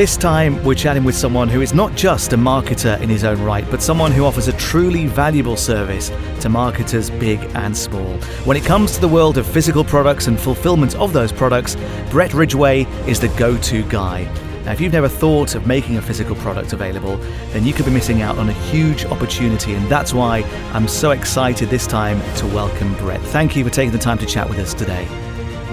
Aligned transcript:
This 0.00 0.16
time, 0.16 0.64
we're 0.64 0.76
chatting 0.76 1.04
with 1.04 1.14
someone 1.14 1.46
who 1.46 1.60
is 1.60 1.74
not 1.74 1.94
just 1.94 2.32
a 2.32 2.36
marketer 2.38 2.98
in 3.02 3.10
his 3.10 3.22
own 3.22 3.38
right, 3.42 3.70
but 3.70 3.82
someone 3.82 4.12
who 4.12 4.24
offers 4.24 4.48
a 4.48 4.54
truly 4.54 5.04
valuable 5.04 5.58
service 5.58 6.10
to 6.40 6.48
marketers 6.48 7.10
big 7.10 7.38
and 7.54 7.76
small. 7.76 8.16
When 8.46 8.56
it 8.56 8.64
comes 8.64 8.94
to 8.94 9.00
the 9.02 9.08
world 9.08 9.36
of 9.36 9.46
physical 9.46 9.84
products 9.84 10.26
and 10.26 10.40
fulfillment 10.40 10.94
of 10.94 11.12
those 11.12 11.32
products, 11.32 11.76
Bret 12.08 12.32
Ridgway 12.32 12.84
is 13.06 13.20
the 13.20 13.28
go 13.36 13.58
to 13.58 13.82
guy. 13.90 14.24
Now, 14.64 14.72
if 14.72 14.80
you've 14.80 14.94
never 14.94 15.06
thought 15.06 15.54
of 15.54 15.66
making 15.66 15.98
a 15.98 16.00
physical 16.00 16.34
product 16.36 16.72
available, 16.72 17.18
then 17.52 17.66
you 17.66 17.74
could 17.74 17.84
be 17.84 17.90
missing 17.90 18.22
out 18.22 18.38
on 18.38 18.48
a 18.48 18.54
huge 18.54 19.04
opportunity, 19.04 19.74
and 19.74 19.86
that's 19.90 20.14
why 20.14 20.44
I'm 20.72 20.88
so 20.88 21.10
excited 21.10 21.68
this 21.68 21.86
time 21.86 22.22
to 22.36 22.46
welcome 22.46 22.94
Bret. 22.94 23.20
Thank 23.20 23.54
you 23.54 23.64
for 23.64 23.70
taking 23.70 23.92
the 23.92 23.98
time 23.98 24.16
to 24.16 24.24
chat 24.24 24.48
with 24.48 24.60
us 24.60 24.72
today. 24.72 25.06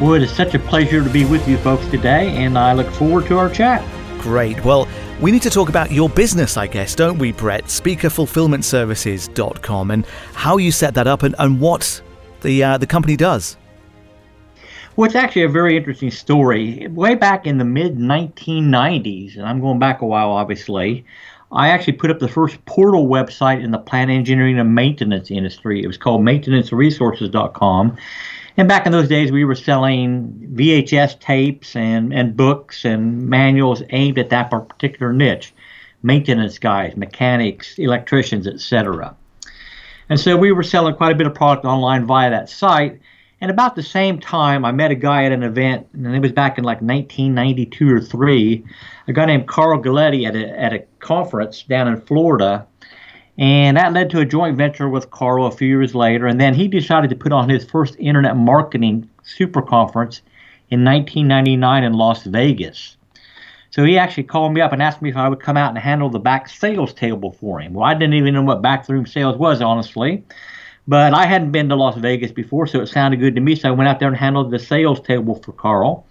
Well, 0.02 0.16
it 0.16 0.21
is 0.21 0.36
such 0.36 0.54
a 0.54 0.59
pleasure 0.59 1.02
to 1.02 1.09
be 1.09 1.23
with 1.23 1.48
you 1.48 1.55
folks 1.59 1.88
today, 1.88 2.36
and 2.36 2.57
I 2.57 2.73
look 2.73 2.91
forward 2.91 3.25
to 3.28 3.38
our 3.38 3.50
chat. 3.50 3.82
Great. 4.20 4.64
Well, 4.64 4.88
we 5.21 5.32
need 5.32 5.42
to 5.44 5.50
talk 5.50 5.70
about 5.70 5.92
your 5.92 6.10
business, 6.10 6.58
I 6.58 6.68
guess, 6.68 6.94
don't 6.96 7.18
we, 7.18 7.32
Bret? 7.32 7.66
Speakerfulfillmentservices.com 7.66 9.92
and 9.92 10.06
how 10.34 10.58
you 10.58 10.71
set 10.71 10.94
that 10.96 11.08
up 11.08 11.24
and, 11.24 11.36
and 11.39 11.60
what 11.60 12.02
the, 12.42 12.64
uh, 12.64 12.78
the 12.78 12.88
company 12.88 13.16
does. 13.16 13.58
Well, 14.96 15.06
it's 15.06 15.16
actually 15.16 15.44
a 15.44 15.50
very 15.50 15.78
interesting 15.78 16.10
story. 16.10 16.88
Way 16.88 17.16
back 17.16 17.46
in 17.46 17.60
the 17.60 17.66
mid 17.66 17.98
1990s, 17.98 19.38
and 19.38 19.46
I'm 19.46 19.61
going 19.61 19.78
back 19.78 20.02
a 20.02 20.08
while, 20.08 20.32
obviously, 20.32 21.06
I 21.52 21.70
actually 21.70 21.94
put 21.94 22.11
up 22.11 22.20
the 22.20 22.28
first 22.28 22.64
portal 22.66 23.08
website 23.08 23.64
in 23.64 23.72
the 23.72 23.78
plant 23.78 24.11
engineering 24.11 24.60
and 24.60 24.74
maintenance 24.74 25.32
industry. 25.32 25.84
It 25.84 25.88
was 25.88 25.97
called 25.97 26.22
maintenanceresources.com. 26.22 27.97
And 28.57 28.68
back 28.68 28.88
in 28.88 28.92
those 28.92 29.07
days, 29.07 29.32
we 29.32 29.46
were 29.46 29.56
selling 29.56 30.52
VHS 30.56 31.20
tapes 31.20 31.75
and, 31.75 32.11
and 32.11 32.36
books 32.36 32.86
and 32.86 33.30
manuals 33.30 33.83
aimed 33.92 34.17
at 34.17 34.31
that 34.31 34.50
particular 34.50 35.14
niche 35.14 35.53
maintenance 36.02 36.58
guys, 36.58 36.97
mechanics, 36.97 37.78
electricians, 37.78 38.47
etc. 38.47 39.16
And 40.09 40.19
so 40.19 40.35
we 40.35 40.52
were 40.52 40.63
selling 40.63 40.95
quite 40.95 41.11
a 41.11 41.16
bit 41.16 41.28
of 41.28 41.35
product 41.35 41.66
online 41.66 42.05
via 42.05 42.31
that 42.31 42.50
site. 42.50 43.00
And 43.41 43.52
about 43.52 43.75
the 43.75 43.83
same 43.83 44.19
time, 44.19 44.66
I 44.66 44.72
met 44.72 44.89
a 44.89 44.95
guy 44.95 45.25
at 45.25 45.31
an 45.31 45.44
event, 45.44 45.88
and 45.94 46.08
it 46.16 46.22
was 46.22 46.31
back 46.31 46.58
in 46.58 46.63
like 46.63 46.81
1992 46.81 47.94
or 47.94 48.02
3, 48.02 48.66
a 49.08 49.13
guy 49.13 49.25
named 49.25 49.47
Carl 49.47 49.80
Galletti 49.80 50.28
at 50.28 50.35
a, 50.35 50.59
at 50.59 50.73
a 50.73 50.80
conference 51.00 51.61
down 51.61 51.88
in 51.88 52.02
Florida 52.02 52.66
and 53.38 53.77
that 53.77 53.93
led 53.93 54.09
to 54.11 54.19
a 54.19 54.25
joint 54.25 54.57
venture 54.57 54.89
with 54.89 55.11
Carl 55.11 55.45
a 55.45 55.52
few 55.52 55.67
years 55.67 55.93
later. 55.93 56.25
And 56.25 56.41
then 56.41 56.53
he 56.53 56.67
decided 56.67 57.09
to 57.11 57.16
put 57.16 57.31
on 57.31 57.49
his 57.49 57.66
first 57.66 57.95
internet 57.99 58.35
marketing 58.35 59.09
super 59.23 59.61
conference 59.61 60.21
in 60.69 60.83
1999 60.83 61.83
in 61.83 61.94
Las 61.94 62.23
Vegas. 62.23 62.97
So 63.69 63.83
he 63.83 63.97
actually 63.97 64.23
called 64.23 64.53
me 64.53 64.61
up 64.61 64.73
and 64.73 64.81
asked 64.81 65.02
me 65.02 65.09
if 65.09 65.17
I 65.17 65.29
would 65.29 65.41
come 65.41 65.57
out 65.57 65.69
and 65.69 65.77
handle 65.77 66.09
the 66.09 66.19
back 66.19 66.49
sales 66.49 66.94
table 66.94 67.31
for 67.33 67.59
him. 67.59 67.73
Well, 67.73 67.85
I 67.85 67.94
didn't 67.94 68.16
even 68.16 68.33
know 68.33 68.41
what 68.41 68.61
backroom 68.61 69.05
sales 69.05 69.38
was, 69.38 69.61
honestly. 69.61 70.23
But 70.88 71.13
I 71.13 71.25
hadn't 71.25 71.51
been 71.51 71.69
to 71.69 71.75
Las 71.75 71.97
Vegas 71.97 72.31
before, 72.31 72.66
so 72.66 72.79
it 72.79 72.88
sounded 72.88 73.19
good 73.19 73.35
to 73.35 73.41
me. 73.41 73.55
So 73.55 73.67
I 73.67 73.72
went 73.72 73.89
out 73.89 73.99
there 73.99 74.07
and 74.07 74.17
handled 74.17 74.51
the 74.51 74.59
sales 74.59 75.01
table 75.01 75.35
for 75.35 75.51
Carl. 75.51 76.07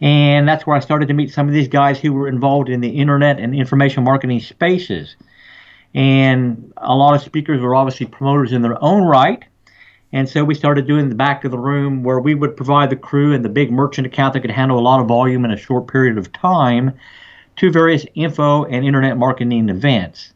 And 0.00 0.46
that's 0.46 0.66
where 0.66 0.76
I 0.76 0.80
started 0.80 1.08
to 1.08 1.14
meet 1.14 1.32
some 1.32 1.48
of 1.48 1.52
these 1.52 1.68
guys 1.68 1.98
who 1.98 2.12
were 2.12 2.28
involved 2.28 2.68
in 2.68 2.80
the 2.80 2.88
internet 2.88 3.38
and 3.40 3.54
information 3.54 4.04
marketing 4.04 4.40
spaces. 4.40 5.16
And 5.94 6.72
a 6.76 6.94
lot 6.94 7.14
of 7.14 7.22
speakers 7.22 7.60
were 7.60 7.74
obviously 7.74 8.06
promoters 8.06 8.52
in 8.52 8.62
their 8.62 8.82
own 8.82 9.04
right. 9.04 9.44
And 10.12 10.28
so 10.28 10.44
we 10.44 10.54
started 10.54 10.86
doing 10.86 11.08
the 11.08 11.14
back 11.14 11.44
of 11.44 11.50
the 11.50 11.58
room 11.58 12.02
where 12.02 12.20
we 12.20 12.34
would 12.34 12.56
provide 12.56 12.90
the 12.90 12.96
crew 12.96 13.32
and 13.32 13.44
the 13.44 13.48
big 13.48 13.72
merchant 13.72 14.06
account 14.06 14.34
that 14.34 14.40
could 14.40 14.50
handle 14.50 14.78
a 14.78 14.80
lot 14.80 15.00
of 15.00 15.08
volume 15.08 15.44
in 15.44 15.50
a 15.50 15.56
short 15.56 15.88
period 15.88 16.18
of 16.18 16.32
time 16.32 16.92
to 17.56 17.70
various 17.70 18.04
info 18.14 18.64
and 18.64 18.84
internet 18.84 19.16
marketing 19.16 19.68
events. 19.68 20.32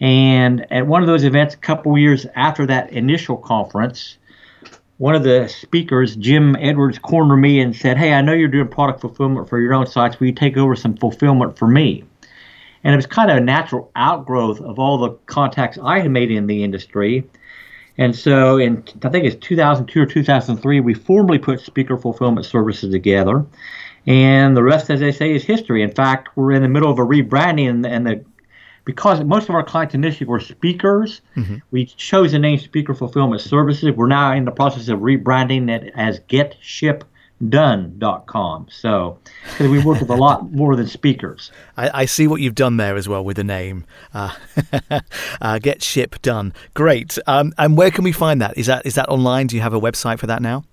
And 0.00 0.70
at 0.72 0.86
one 0.86 1.02
of 1.02 1.06
those 1.06 1.24
events, 1.24 1.54
a 1.54 1.58
couple 1.58 1.96
years 1.96 2.26
after 2.34 2.66
that 2.66 2.92
initial 2.92 3.36
conference, 3.36 4.18
one 4.98 5.14
of 5.14 5.24
the 5.24 5.48
speakers, 5.48 6.16
Jim 6.16 6.56
Edwards, 6.56 6.98
cornered 6.98 7.36
me 7.36 7.60
and 7.60 7.74
said, 7.74 7.96
Hey, 7.96 8.12
I 8.12 8.20
know 8.20 8.32
you're 8.32 8.48
doing 8.48 8.68
product 8.68 9.00
fulfillment 9.00 9.48
for 9.48 9.60
your 9.60 9.74
own 9.74 9.86
sites. 9.86 10.20
Will 10.20 10.28
you 10.28 10.32
take 10.32 10.56
over 10.56 10.76
some 10.76 10.96
fulfillment 10.96 11.58
for 11.58 11.66
me? 11.66 12.04
And 12.84 12.92
it 12.92 12.96
was 12.96 13.06
kind 13.06 13.30
of 13.30 13.36
a 13.36 13.40
natural 13.40 13.90
outgrowth 13.94 14.60
of 14.60 14.78
all 14.78 14.98
the 14.98 15.10
contacts 15.26 15.78
I 15.82 16.00
had 16.00 16.10
made 16.10 16.30
in 16.30 16.46
the 16.46 16.64
industry. 16.64 17.24
And 17.98 18.16
so 18.16 18.58
in, 18.58 18.84
I 19.04 19.08
think 19.08 19.24
it's 19.24 19.36
2002 19.46 20.00
or 20.00 20.06
2003, 20.06 20.80
we 20.80 20.94
formally 20.94 21.38
put 21.38 21.60
speaker 21.60 21.96
fulfillment 21.96 22.46
services 22.46 22.90
together. 22.90 23.44
And 24.06 24.56
the 24.56 24.62
rest, 24.62 24.90
as 24.90 25.00
they 25.00 25.12
say, 25.12 25.32
is 25.32 25.44
history. 25.44 25.82
In 25.82 25.92
fact, 25.92 26.36
we're 26.36 26.52
in 26.52 26.62
the 26.62 26.68
middle 26.68 26.90
of 26.90 26.98
a 26.98 27.02
rebranding, 27.02 27.68
and, 27.68 27.86
and 27.86 28.06
the 28.06 28.24
because 28.84 29.22
most 29.22 29.48
of 29.48 29.54
our 29.54 29.62
clients 29.62 29.94
initially 29.94 30.26
were 30.26 30.40
speakers, 30.40 31.20
mm-hmm. 31.36 31.56
we 31.70 31.86
chose 31.86 32.32
the 32.32 32.38
name 32.38 32.58
Speaker 32.58 32.94
Fulfillment 32.94 33.40
Services. 33.40 33.92
We're 33.92 34.08
now 34.08 34.32
in 34.32 34.44
the 34.44 34.50
process 34.50 34.88
of 34.88 35.00
rebranding 35.00 35.70
it 35.70 35.92
as 35.94 36.18
Get 36.26 36.56
Ship 36.60 37.04
done.com. 37.48 38.66
So, 38.70 39.18
because 39.44 39.68
we 39.68 39.82
work 39.82 40.00
with 40.00 40.10
a 40.10 40.16
lot 40.16 40.52
more 40.52 40.76
than 40.76 40.86
speakers. 40.86 41.50
I, 41.76 42.02
I, 42.02 42.04
see 42.04 42.26
what 42.26 42.40
you've 42.40 42.54
done 42.54 42.76
there 42.76 42.96
as 42.96 43.08
well 43.08 43.24
with 43.24 43.36
the 43.36 43.44
name. 43.44 43.84
Uh, 44.14 44.34
uh, 45.40 45.58
get 45.58 45.82
ship 45.82 46.20
done. 46.22 46.52
Great. 46.74 47.18
Um, 47.26 47.52
and 47.58 47.76
where 47.76 47.90
can 47.90 48.04
we 48.04 48.12
find 48.12 48.40
that? 48.40 48.56
Is 48.56 48.66
that 48.66 48.86
is 48.86 48.94
that 48.94 49.08
online? 49.08 49.46
Do 49.46 49.56
you 49.56 49.62
have 49.62 49.74
a 49.74 49.80
website 49.80 50.18
for 50.18 50.26
that 50.26 50.42
now? 50.42 50.64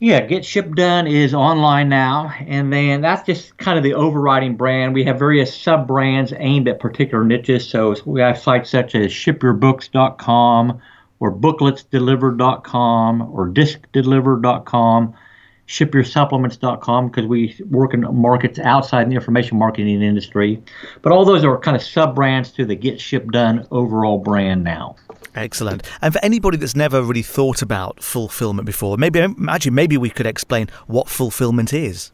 Yeah, 0.00 0.20
Get 0.20 0.44
Ship 0.44 0.74
Done 0.74 1.06
is 1.06 1.32
online 1.32 1.88
now, 1.88 2.30
and 2.46 2.70
then 2.70 3.00
that's 3.00 3.24
just 3.24 3.56
kind 3.56 3.78
of 3.78 3.84
the 3.84 3.94
overriding 3.94 4.54
brand. 4.56 4.92
We 4.92 5.04
have 5.04 5.18
various 5.18 5.56
sub 5.56 5.86
brands 5.86 6.32
aimed 6.36 6.68
at 6.68 6.78
particular 6.78 7.24
niches. 7.24 7.66
So 7.66 7.94
we 8.04 8.20
have 8.20 8.36
sites 8.36 8.68
such 8.68 8.94
as 8.96 9.12
shipyourbooks.com 9.12 10.82
or 11.20 11.32
bookletsdelivered.com 11.32 13.22
or 13.32 13.48
discdelivered.com 13.48 15.14
shipyoursupplements.com 15.66 17.08
because 17.08 17.26
we 17.26 17.56
work 17.70 17.94
in 17.94 18.02
markets 18.14 18.58
outside 18.58 19.10
the 19.10 19.14
information 19.14 19.58
marketing 19.58 20.02
industry. 20.02 20.62
But 21.02 21.12
all 21.12 21.24
those 21.24 21.44
are 21.44 21.58
kind 21.58 21.76
of 21.76 21.82
sub 21.82 22.14
brands 22.14 22.52
to 22.52 22.64
the 22.64 22.74
Get 22.74 23.00
Ship 23.00 23.30
Done 23.30 23.66
overall 23.70 24.18
brand 24.18 24.62
now. 24.64 24.96
Excellent. 25.34 25.82
And 26.00 26.14
for 26.14 26.20
anybody 26.22 26.56
that's 26.56 26.76
never 26.76 27.02
really 27.02 27.22
thought 27.22 27.62
about 27.62 28.02
fulfillment 28.02 28.66
before, 28.66 28.96
maybe 28.96 29.20
imagine 29.20 29.74
maybe 29.74 29.96
we 29.96 30.10
could 30.10 30.26
explain 30.26 30.68
what 30.86 31.08
fulfillment 31.08 31.72
is. 31.72 32.12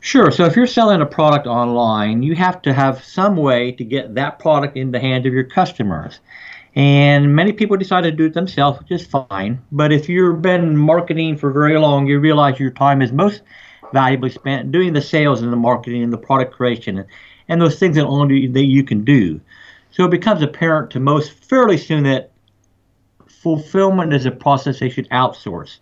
Sure. 0.00 0.30
So 0.30 0.44
if 0.44 0.54
you're 0.54 0.68
selling 0.68 1.00
a 1.00 1.06
product 1.06 1.46
online, 1.48 2.22
you 2.22 2.36
have 2.36 2.62
to 2.62 2.72
have 2.72 3.02
some 3.02 3.36
way 3.36 3.72
to 3.72 3.82
get 3.82 4.14
that 4.14 4.38
product 4.38 4.76
in 4.76 4.92
the 4.92 5.00
hands 5.00 5.26
of 5.26 5.32
your 5.32 5.44
customers. 5.44 6.20
And 6.78 7.34
many 7.34 7.52
people 7.52 7.76
decide 7.76 8.02
to 8.02 8.12
do 8.12 8.26
it 8.26 8.34
themselves, 8.34 8.78
which 8.78 8.92
is 8.92 9.04
fine. 9.04 9.60
But 9.72 9.92
if 9.92 10.08
you've 10.08 10.40
been 10.40 10.76
marketing 10.76 11.36
for 11.36 11.50
very 11.50 11.76
long, 11.76 12.06
you 12.06 12.20
realize 12.20 12.60
your 12.60 12.70
time 12.70 13.02
is 13.02 13.10
most 13.10 13.42
valuably 13.92 14.30
spent 14.30 14.70
doing 14.70 14.92
the 14.92 15.02
sales 15.02 15.42
and 15.42 15.52
the 15.52 15.56
marketing 15.56 16.04
and 16.04 16.12
the 16.12 16.18
product 16.18 16.54
creation 16.54 16.98
and, 16.98 17.08
and 17.48 17.60
those 17.60 17.80
things 17.80 17.96
that 17.96 18.06
only 18.06 18.46
that 18.46 18.66
you 18.66 18.84
can 18.84 19.02
do. 19.04 19.40
So 19.90 20.04
it 20.04 20.12
becomes 20.12 20.40
apparent 20.40 20.92
to 20.92 21.00
most 21.00 21.32
fairly 21.32 21.78
soon 21.78 22.04
that 22.04 22.30
fulfillment 23.26 24.12
is 24.12 24.24
a 24.24 24.30
process 24.30 24.78
they 24.78 24.88
should 24.88 25.08
outsource. 25.08 25.78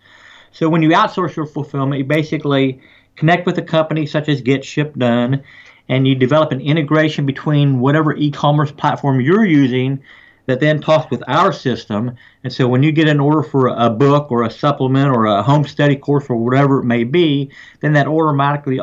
So 0.51 0.71
when 0.71 0.81
you 0.81 0.89
outsource 0.91 1.37
your 1.37 1.47
fulfillment, 1.47 1.99
you 1.99 2.07
basically 2.07 2.81
connect 3.17 3.45
with 3.45 3.59
a 3.59 3.63
company 3.63 4.07
such 4.07 4.31
as 4.31 4.41
Get 4.41 4.65
Ship 4.65 4.95
Done, 4.97 5.45
and 5.91 6.09
you 6.09 6.15
develop 6.15 6.53
an 6.53 6.63
integration 6.63 7.27
between 7.27 7.81
whatever 7.81 8.17
e-commerce 8.17 8.73
platform 8.73 9.21
you're 9.21 9.45
using 9.45 10.03
that 10.47 10.61
then 10.61 10.81
talks 10.81 11.11
with 11.11 11.23
our 11.29 11.53
system. 11.53 12.17
And 12.45 12.53
so 12.53 12.67
when 12.67 12.83
you 12.83 12.93
get 12.93 13.09
an 13.09 13.21
order 13.21 13.43
for 13.43 13.69
a 13.69 13.91
book 13.91 14.31
or 14.31 14.45
a 14.45 14.51
supplement 14.51 15.15
or 15.15 15.27
a 15.27 15.43
home 15.43 15.65
study 15.65 15.97
course 15.97 16.27
or 16.29 16.37
whatever 16.37 16.81
it 16.81 16.85
may 16.85 17.05
be, 17.05 17.51
then 17.81 17.93
that 17.95 18.07
automatically 18.07 18.81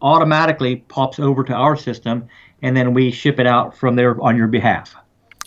automatically 0.00 0.76
pops 0.76 1.18
over 1.18 1.42
to 1.42 1.52
our 1.52 1.76
system 1.76 2.28
and 2.62 2.76
then 2.76 2.94
we 2.94 3.10
ship 3.10 3.38
it 3.40 3.46
out 3.46 3.76
from 3.76 3.96
there 3.96 4.20
on 4.20 4.36
your 4.36 4.46
behalf. 4.46 4.94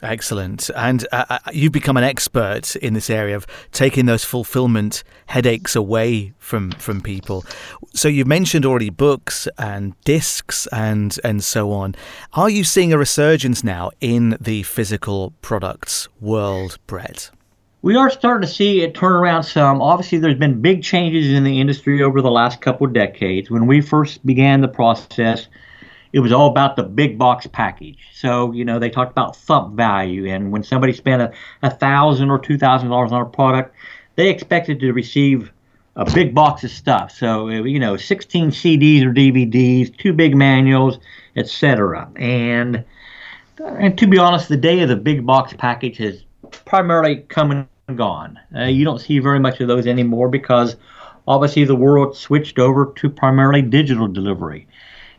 Excellent. 0.02 0.70
And 0.76 1.06
uh, 1.12 1.26
uh, 1.30 1.40
you've 1.54 1.72
become 1.72 1.96
an 1.96 2.04
expert 2.04 2.76
in 2.78 2.96
this 2.96 3.10
area 3.10 3.36
of 3.36 3.46
taking 3.72 4.08
those 4.08 4.24
fulfillment 4.24 5.04
headaches 5.28 5.76
away 5.76 6.34
from, 6.40 6.72
from 6.72 7.02
people. 7.02 7.46
So 7.94 8.08
you've 8.08 8.28
mentioned 8.28 8.66
already 8.66 8.90
books 8.90 9.48
and 9.60 9.94
discs 10.04 10.68
and, 10.72 11.18
and 11.24 11.44
so 11.44 11.72
on. 11.72 11.94
Are 12.34 12.50
you 12.50 12.64
seeing 12.64 12.92
a 12.92 12.98
resurgence 12.98 13.64
now 13.64 13.92
in 14.02 14.38
the 14.42 14.64
physical 14.64 15.34
products 15.42 16.08
world, 16.20 16.80
Bret? 16.88 17.30
We 17.84 17.96
are 17.96 18.10
starting 18.10 18.48
to 18.48 18.54
see 18.54 18.82
it 18.82 18.94
turn 18.94 19.14
around 19.14 19.44
some. 19.44 19.82
Obviously, 19.82 20.20
there's 20.20 20.38
been 20.38 20.62
big 20.62 20.84
changes 20.84 21.32
in 21.32 21.44
the 21.44 21.60
industry 21.60 22.04
over 22.04 22.22
the 22.22 22.30
last 22.30 22.62
couple 22.62 22.86
of 22.86 22.94
decades. 22.94 23.50
When 23.50 23.66
we 23.66 23.82
first 23.82 24.24
began 24.24 24.62
the 24.62 24.68
process, 24.68 25.48
it 26.14 26.20
was 26.20 26.32
all 26.32 26.48
about 26.48 26.76
the 26.76 26.84
big 26.84 27.18
box 27.18 27.48
package. 27.48 28.00
So, 28.14 28.52
you 28.52 28.66
know, 28.66 28.80
they 28.80 28.90
talked 28.90 29.12
about 29.12 29.36
thump 29.36 29.76
value. 29.76 30.28
And 30.28 30.52
when 30.52 30.64
somebody 30.64 30.94
spent 30.94 31.22
a, 31.22 31.32
a 31.64 31.70
thousand 31.70 32.30
or 32.30 32.40
two 32.40 32.58
thousand 32.58 32.90
dollars 32.90 33.12
on 33.12 33.22
a 33.22 33.26
product, 33.26 33.76
they 34.16 34.30
expected 34.30 34.80
to 34.82 34.92
receive 34.92 35.52
a 35.96 36.10
big 36.12 36.34
box 36.34 36.64
of 36.64 36.72
stuff. 36.72 37.12
So 37.12 37.50
you 37.50 37.80
know, 37.80 37.98
16 37.98 38.52
CDs 38.52 39.04
or 39.04 39.14
DVDs, 39.14 39.96
two 39.98 40.14
big 40.14 40.36
manuals, 40.36 41.00
etc. 41.36 42.10
And 42.16 42.84
and 43.60 43.98
to 43.98 44.08
be 44.08 44.18
honest, 44.18 44.50
the 44.50 44.58
day 44.58 44.80
of 44.82 44.90
the 44.90 44.96
big 44.96 45.26
box 45.26 45.54
package 45.58 45.98
has 45.98 46.24
primarily 46.66 47.18
come 47.18 47.52
and 47.52 47.68
gone. 47.98 48.40
Uh, 48.56 48.64
you 48.64 48.84
don't 48.86 49.00
see 49.00 49.20
very 49.20 49.40
much 49.40 49.60
of 49.60 49.68
those 49.68 49.86
anymore 49.86 50.30
because 50.30 50.76
obviously 51.28 51.66
the 51.66 51.76
world 51.76 52.16
switched 52.16 52.58
over 52.58 52.94
to 52.96 53.10
primarily 53.10 53.62
digital 53.62 54.08
delivery. 54.08 54.68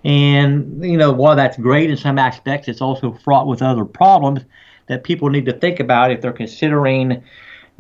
And 0.05 0.85
you 0.85 0.97
know, 0.97 1.13
while 1.13 1.37
that's 1.37 1.57
great 1.57 1.91
in 1.91 1.97
some 1.97 2.19
aspects, 2.19 2.69
it's 2.69 2.81
also 2.81 3.13
fraught 3.13 3.47
with 3.47 3.63
other 3.63 3.85
problems 3.85 4.41
that 4.89 5.05
people 5.05 5.31
need 5.31 5.47
to 5.47 5.53
think 5.53 5.81
about 5.81 6.11
if 6.11 6.21
they're 6.21 6.33
considering 6.33 7.23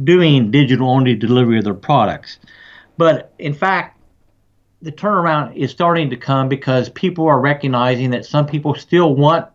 doing 0.03 0.51
digital 0.51 0.89
only 0.89 1.15
delivery 1.15 1.59
of 1.59 1.65
their 1.65 1.75
products. 1.75 2.39
But 2.97 3.33
in 3.39 3.55
fact, 3.55 3.99
the 4.83 4.93
turnaround 4.93 5.57
is 5.57 5.71
starting 5.71 6.11
to 6.11 6.17
come 6.17 6.49
because 6.49 6.89
people 6.91 7.27
are 7.27 7.41
recognizing 7.41 8.11
that 8.11 8.27
some 8.27 8.47
people 8.47 8.75
still 8.75 9.15
want 9.15 9.49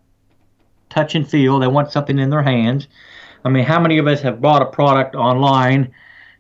touch 0.90 1.16
and 1.16 1.28
feel. 1.30 1.60
They 1.60 1.68
want 1.68 1.92
something 1.92 2.18
in 2.18 2.30
their 2.30 2.44
hands. 2.44 2.88
I 3.44 3.50
mean, 3.50 3.66
how 3.66 3.80
many 3.80 3.98
of 3.98 4.08
us 4.08 4.22
have 4.22 4.42
bought 4.42 4.62
a 4.62 4.66
product 4.66 5.16
online, 5.16 5.94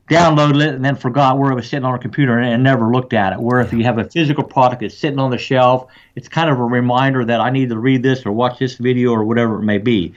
downloaded 0.07 0.65
it, 0.65 0.73
and 0.73 0.83
then 0.83 0.95
forgot 0.95 1.37
where 1.37 1.51
it 1.51 1.55
was 1.55 1.69
sitting 1.69 1.85
on 1.85 1.93
a 1.93 1.99
computer 1.99 2.37
and, 2.37 2.53
and 2.53 2.63
never 2.63 2.91
looked 2.91 3.13
at 3.13 3.33
it? 3.33 3.39
Where 3.39 3.59
if 3.59 3.73
you 3.73 3.83
have 3.83 3.97
a 3.97 4.05
physical 4.05 4.43
product 4.43 4.81
that's 4.81 4.97
sitting 4.97 5.19
on 5.19 5.31
the 5.31 5.37
shelf, 5.37 5.89
it's 6.15 6.27
kind 6.27 6.49
of 6.49 6.59
a 6.59 6.63
reminder 6.63 7.25
that 7.25 7.39
I 7.39 7.49
need 7.49 7.69
to 7.69 7.77
read 7.77 8.03
this 8.03 8.25
or 8.25 8.31
watch 8.31 8.59
this 8.59 8.75
video 8.75 9.11
or 9.11 9.23
whatever 9.23 9.59
it 9.59 9.63
may 9.63 9.77
be. 9.77 10.13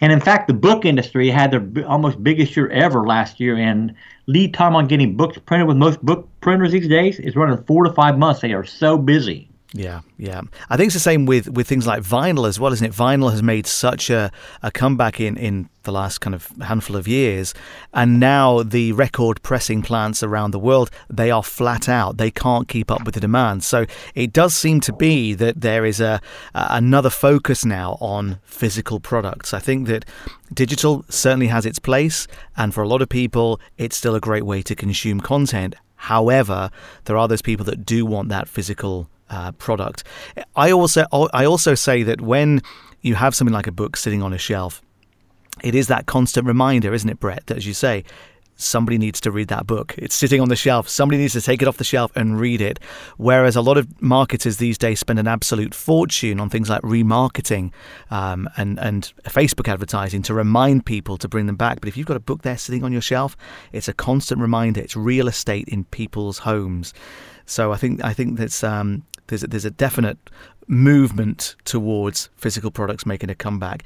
And 0.00 0.12
in 0.12 0.20
fact, 0.20 0.46
the 0.46 0.54
book 0.54 0.84
industry 0.84 1.28
had 1.28 1.50
their 1.50 1.86
almost 1.86 2.22
biggest 2.22 2.56
year 2.56 2.68
ever 2.68 3.06
last 3.06 3.40
year, 3.40 3.56
and 3.56 3.94
lead 4.26 4.54
time 4.54 4.76
on 4.76 4.86
getting 4.86 5.16
books 5.16 5.38
printed 5.44 5.66
with 5.66 5.76
most 5.76 6.00
book 6.04 6.28
printers 6.40 6.72
these 6.72 6.88
days 6.88 7.18
is 7.18 7.34
running 7.34 7.62
four 7.64 7.84
to 7.84 7.92
five 7.92 8.16
months. 8.16 8.40
They 8.40 8.52
are 8.52 8.64
so 8.64 8.96
busy. 8.96 9.47
Yeah, 9.74 10.00
yeah. 10.16 10.40
I 10.70 10.76
think 10.76 10.86
it's 10.86 10.94
the 10.94 11.00
same 11.00 11.26
with, 11.26 11.50
with 11.50 11.68
things 11.68 11.86
like 11.86 12.02
vinyl 12.02 12.48
as 12.48 12.58
well, 12.58 12.72
isn't 12.72 12.86
it? 12.86 12.92
Vinyl 12.92 13.30
has 13.30 13.42
made 13.42 13.66
such 13.66 14.08
a, 14.08 14.32
a 14.62 14.70
comeback 14.70 15.20
in, 15.20 15.36
in 15.36 15.68
the 15.82 15.92
last 15.92 16.22
kind 16.22 16.34
of 16.34 16.46
handful 16.62 16.96
of 16.96 17.06
years. 17.06 17.52
And 17.92 18.18
now 18.18 18.62
the 18.62 18.92
record 18.92 19.42
pressing 19.42 19.82
plants 19.82 20.22
around 20.22 20.52
the 20.52 20.58
world, 20.58 20.90
they 21.10 21.30
are 21.30 21.42
flat 21.42 21.86
out. 21.86 22.16
They 22.16 22.30
can't 22.30 22.66
keep 22.66 22.90
up 22.90 23.04
with 23.04 23.14
the 23.14 23.20
demand. 23.20 23.62
So 23.62 23.84
it 24.14 24.32
does 24.32 24.54
seem 24.54 24.80
to 24.80 24.92
be 24.92 25.34
that 25.34 25.60
there 25.60 25.84
is 25.84 26.00
a, 26.00 26.22
a 26.54 26.68
another 26.70 27.10
focus 27.10 27.66
now 27.66 27.98
on 28.00 28.40
physical 28.44 29.00
products. 29.00 29.52
I 29.52 29.58
think 29.58 29.86
that 29.88 30.06
digital 30.54 31.04
certainly 31.10 31.48
has 31.48 31.66
its 31.66 31.78
place. 31.78 32.26
And 32.56 32.72
for 32.72 32.82
a 32.82 32.88
lot 32.88 33.02
of 33.02 33.10
people, 33.10 33.60
it's 33.76 33.98
still 33.98 34.14
a 34.14 34.20
great 34.20 34.46
way 34.46 34.62
to 34.62 34.74
consume 34.74 35.20
content. 35.20 35.74
However, 35.96 36.70
there 37.04 37.18
are 37.18 37.28
those 37.28 37.42
people 37.42 37.66
that 37.66 37.84
do 37.84 38.06
want 38.06 38.30
that 38.30 38.48
physical 38.48 39.10
uh, 39.30 39.52
product. 39.52 40.04
I 40.56 40.72
also 40.72 41.04
I 41.12 41.44
also 41.44 41.74
say 41.74 42.02
that 42.02 42.20
when 42.20 42.62
you 43.02 43.14
have 43.14 43.34
something 43.34 43.54
like 43.54 43.66
a 43.66 43.72
book 43.72 43.96
sitting 43.96 44.22
on 44.22 44.32
a 44.32 44.38
shelf, 44.38 44.82
it 45.62 45.74
is 45.74 45.88
that 45.88 46.06
constant 46.06 46.46
reminder, 46.46 46.92
isn't 46.92 47.08
it, 47.08 47.20
Bret? 47.20 47.46
That 47.46 47.56
as 47.56 47.66
you 47.66 47.74
say, 47.74 48.04
somebody 48.58 48.98
needs 48.98 49.20
to 49.20 49.30
read 49.30 49.48
that 49.48 49.66
book. 49.66 49.94
It's 49.96 50.14
sitting 50.14 50.40
on 50.40 50.48
the 50.48 50.56
shelf. 50.56 50.88
Somebody 50.88 51.18
needs 51.18 51.32
to 51.34 51.40
take 51.40 51.62
it 51.62 51.68
off 51.68 51.76
the 51.76 51.84
shelf 51.84 52.10
and 52.16 52.38
read 52.38 52.60
it. 52.60 52.80
Whereas 53.16 53.56
a 53.56 53.62
lot 53.62 53.78
of 53.78 54.02
marketers 54.02 54.56
these 54.56 54.76
days 54.76 54.98
spend 54.98 55.18
an 55.18 55.28
absolute 55.28 55.74
fortune 55.74 56.40
on 56.40 56.50
things 56.50 56.68
like 56.68 56.82
remarketing 56.82 57.72
um, 58.10 58.50
and, 58.56 58.78
and 58.80 59.12
Facebook 59.24 59.68
advertising 59.68 60.22
to 60.22 60.34
remind 60.34 60.84
people 60.84 61.16
to 61.18 61.28
bring 61.28 61.46
them 61.46 61.56
back. 61.56 61.80
But 61.80 61.88
if 61.88 61.96
you've 61.96 62.06
got 62.06 62.16
a 62.16 62.20
book 62.20 62.42
there 62.42 62.58
sitting 62.58 62.82
on 62.82 62.92
your 62.92 63.00
shelf, 63.00 63.36
it's 63.72 63.88
a 63.88 63.94
constant 63.94 64.40
reminder. 64.40 64.80
It's 64.80 64.96
real 64.96 65.28
estate 65.28 65.68
in 65.68 65.84
people's 65.84 66.38
homes. 66.38 66.92
So 67.46 67.72
I 67.72 67.76
think 67.76 68.04
I 68.04 68.12
think 68.12 68.38
that's 68.38 68.62
um, 68.62 69.04
there's 69.28 69.42
a, 69.42 69.46
there's 69.46 69.64
a 69.64 69.70
definite 69.70 70.18
movement 70.66 71.56
towards 71.64 72.28
physical 72.36 72.70
products 72.70 73.06
making 73.06 73.30
a 73.30 73.34
comeback. 73.34 73.84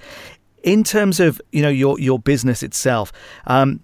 In 0.63 0.85
terms 0.85 1.21
of 1.21 1.41
you 1.53 1.63
know 1.63 1.69
your 1.69 1.99
your 1.99 2.19
business 2.19 2.63
itself, 2.63 3.13
um, 3.47 3.81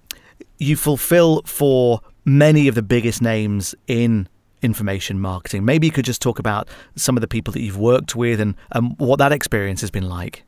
you 0.58 0.76
fulfill 0.76 1.43
for 1.44 2.00
many 2.25 2.69
of 2.69 2.75
the 2.75 2.82
biggest 2.82 3.22
names 3.22 3.75
in 3.87 4.28
information 4.62 5.20
marketing. 5.20 5.64
Maybe 5.64 5.87
you 5.87 5.93
could 5.93 6.05
just 6.05 6.20
talk 6.20 6.38
about 6.38 6.69
some 6.96 7.16
of 7.16 7.20
the 7.20 7.28
people 7.28 7.52
that 7.52 7.60
you've 7.60 7.78
worked 7.78 8.16
with 8.16 8.40
and, 8.40 8.55
and 8.72 8.99
what 8.99 9.19
that 9.19 9.32
experience 9.32 9.81
has 9.81 9.90
been 9.90 10.08
like. 10.08 10.44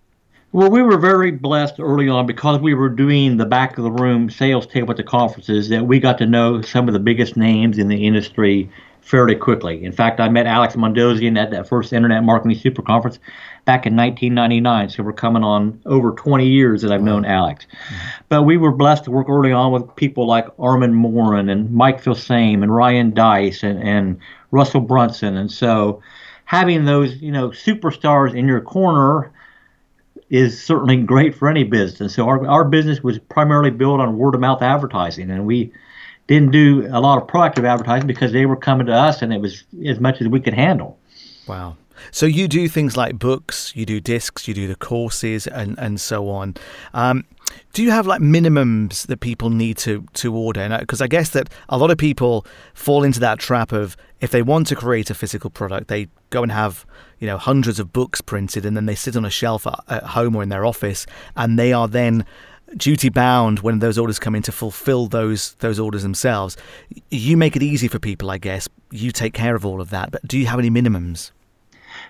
Well, 0.52 0.68
we 0.68 0.82
were 0.82 0.98
very 0.98 1.30
blessed 1.30 1.78
early 1.78 2.08
on 2.08 2.26
because 2.26 2.58
we 2.58 2.74
were 2.74 2.88
doing 2.88 3.36
the 3.36 3.46
back 3.46 3.78
of 3.78 3.84
the 3.84 3.92
room 3.92 4.28
sales 4.28 4.66
table 4.66 4.90
at 4.90 4.96
the 4.96 5.04
conferences 5.04 5.68
that 5.68 5.86
we 5.86 6.00
got 6.00 6.18
to 6.18 6.26
know 6.26 6.60
some 6.60 6.88
of 6.88 6.92
the 6.92 6.98
biggest 6.98 7.36
names 7.36 7.78
in 7.78 7.86
the 7.86 8.04
industry 8.04 8.68
fairly 9.10 9.34
quickly. 9.34 9.84
In 9.84 9.90
fact, 9.90 10.20
I 10.20 10.28
met 10.28 10.46
Alex 10.46 10.76
Mandossian 10.76 11.36
at 11.36 11.50
that 11.50 11.68
first 11.68 11.92
Internet 11.92 12.22
Marketing 12.22 12.56
Super 12.56 12.80
Conference 12.80 13.18
back 13.64 13.84
in 13.84 13.96
1999. 13.96 14.90
So 14.90 15.02
we're 15.02 15.12
coming 15.12 15.42
on 15.42 15.82
over 15.84 16.12
20 16.12 16.46
years 16.46 16.82
that 16.82 16.92
I've 16.92 17.02
known 17.02 17.24
Alex. 17.24 17.66
But 18.28 18.44
we 18.44 18.56
were 18.56 18.70
blessed 18.70 19.04
to 19.04 19.10
work 19.10 19.28
early 19.28 19.50
on 19.50 19.72
with 19.72 19.96
people 19.96 20.28
like 20.28 20.46
Armand 20.60 20.94
Morin 20.94 21.48
and 21.48 21.72
Mike 21.72 22.00
Filsaime 22.00 22.62
and 22.62 22.72
Ryan 22.72 23.10
Deiss 23.10 23.64
and, 23.64 23.82
and 23.82 24.18
Russell 24.52 24.80
Brunson. 24.80 25.36
And 25.36 25.50
so 25.50 26.00
having 26.44 26.84
those, 26.84 27.20
you 27.20 27.32
know, 27.32 27.48
superstars 27.48 28.32
in 28.34 28.46
your 28.46 28.60
corner 28.60 29.32
is 30.30 30.62
certainly 30.62 30.96
great 30.98 31.34
for 31.34 31.48
any 31.48 31.64
business. 31.64 32.14
So 32.14 32.28
our, 32.28 32.46
our 32.46 32.64
business 32.64 33.02
was 33.02 33.18
primarily 33.18 33.70
built 33.70 33.98
on 34.00 34.16
word 34.16 34.36
of 34.36 34.40
mouth 34.40 34.62
advertising, 34.62 35.32
and 35.32 35.44
we 35.46 35.72
didn't 36.30 36.52
do 36.52 36.86
a 36.92 37.00
lot 37.00 37.20
of 37.20 37.26
proactive 37.26 37.64
advertising 37.64 38.06
because 38.06 38.30
they 38.30 38.46
were 38.46 38.54
coming 38.54 38.86
to 38.86 38.94
us 38.94 39.20
and 39.20 39.32
it 39.32 39.40
was 39.40 39.64
as 39.84 39.98
much 39.98 40.20
as 40.20 40.28
we 40.28 40.38
could 40.38 40.54
handle. 40.54 40.96
Wow. 41.48 41.76
So 42.12 42.24
you 42.24 42.46
do 42.46 42.68
things 42.68 42.96
like 42.96 43.18
books, 43.18 43.74
you 43.74 43.84
do 43.84 44.00
discs, 44.00 44.46
you 44.46 44.54
do 44.54 44.68
the 44.68 44.76
courses, 44.76 45.48
and 45.48 45.76
and 45.78 46.00
so 46.00 46.28
on. 46.28 46.54
Um, 46.94 47.24
do 47.72 47.82
you 47.82 47.90
have 47.90 48.06
like 48.06 48.20
minimums 48.20 49.08
that 49.08 49.18
people 49.18 49.50
need 49.50 49.76
to 49.78 50.06
to 50.14 50.32
order? 50.32 50.78
Because 50.78 51.02
I 51.02 51.08
guess 51.08 51.30
that 51.30 51.50
a 51.68 51.76
lot 51.76 51.90
of 51.90 51.98
people 51.98 52.46
fall 52.74 53.02
into 53.02 53.18
that 53.20 53.40
trap 53.40 53.72
of 53.72 53.96
if 54.20 54.30
they 54.30 54.40
want 54.40 54.68
to 54.68 54.76
create 54.76 55.10
a 55.10 55.14
physical 55.14 55.50
product, 55.50 55.88
they 55.88 56.06
go 56.30 56.42
and 56.42 56.52
have 56.52 56.86
you 57.18 57.26
know 57.26 57.38
hundreds 57.38 57.80
of 57.80 57.92
books 57.92 58.20
printed, 58.20 58.64
and 58.64 58.76
then 58.76 58.86
they 58.86 58.94
sit 58.94 59.16
on 59.16 59.24
a 59.24 59.30
shelf 59.30 59.66
at, 59.66 59.80
at 59.88 60.02
home 60.04 60.36
or 60.36 60.42
in 60.42 60.48
their 60.48 60.64
office, 60.64 61.06
and 61.36 61.58
they 61.58 61.72
are 61.72 61.88
then 61.88 62.24
duty 62.76 63.08
bound 63.08 63.60
when 63.60 63.78
those 63.80 63.98
orders 63.98 64.18
come 64.18 64.34
in 64.34 64.42
to 64.42 64.52
fulfill 64.52 65.06
those 65.06 65.54
those 65.54 65.78
orders 65.78 66.02
themselves. 66.02 66.56
You 67.10 67.36
make 67.36 67.56
it 67.56 67.62
easy 67.62 67.88
for 67.88 67.98
people, 67.98 68.30
I 68.30 68.38
guess. 68.38 68.68
You 68.90 69.10
take 69.10 69.34
care 69.34 69.54
of 69.54 69.64
all 69.66 69.80
of 69.80 69.90
that. 69.90 70.10
But 70.10 70.26
do 70.26 70.38
you 70.38 70.46
have 70.46 70.58
any 70.58 70.70
minimums? 70.70 71.30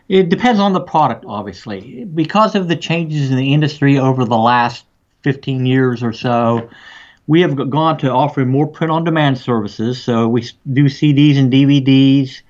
It 0.09 0.29
depends 0.29 0.61
on 0.61 0.73
the 0.73 0.81
product, 0.81 1.25
obviously. 1.26 2.05
Because 2.05 2.55
of 2.55 2.69
the 2.69 2.76
changes 2.76 3.31
in 3.31 3.37
the 3.37 3.55
industry 3.55 3.99
over 3.99 4.25
the 4.25 4.37
last 4.37 4.85
15 5.23 5.67
years 5.67 6.02
or 6.02 6.12
so, 6.12 6.69
we 7.26 7.40
have 7.43 7.71
gone 7.71 7.97
to 7.99 8.11
offering 8.11 8.49
more 8.49 8.67
print 8.67 8.90
on 8.90 9.05
demand 9.05 9.38
services. 9.38 10.02
So 10.02 10.29
we 10.29 10.43
do 10.73 10.87
CDs 10.87 11.38
and 11.38 11.52
DVDs 11.52 12.43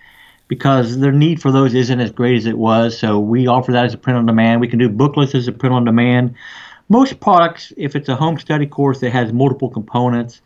because 0.49 0.99
the 0.99 1.12
need 1.12 1.40
for 1.40 1.52
those 1.52 1.75
isn't 1.75 2.00
as 2.00 2.11
great 2.11 2.37
as 2.37 2.47
it 2.47 2.59
was. 2.59 2.99
So 2.99 3.21
we 3.21 3.47
offer 3.47 3.73
that 3.73 3.85
as 3.85 3.95
a 3.95 3.99
print 3.99 4.19
on 4.19 4.26
demand. 4.26 4.61
We 4.61 4.69
can 4.69 4.79
do 4.79 4.88
booklets 4.88 5.35
as 5.35 5.47
a 5.47 5.52
print 5.52 5.75
on 5.75 5.85
demand 5.85 6.35
most 6.90 7.20
products, 7.20 7.73
if 7.76 7.97
it's 7.97 8.09
a 8.09 8.16
home 8.16 8.38
study 8.38 8.66
course 8.66 9.00
that 9.00 9.11
has 9.11 9.32
multiple 9.32 9.70
components, 9.70 10.42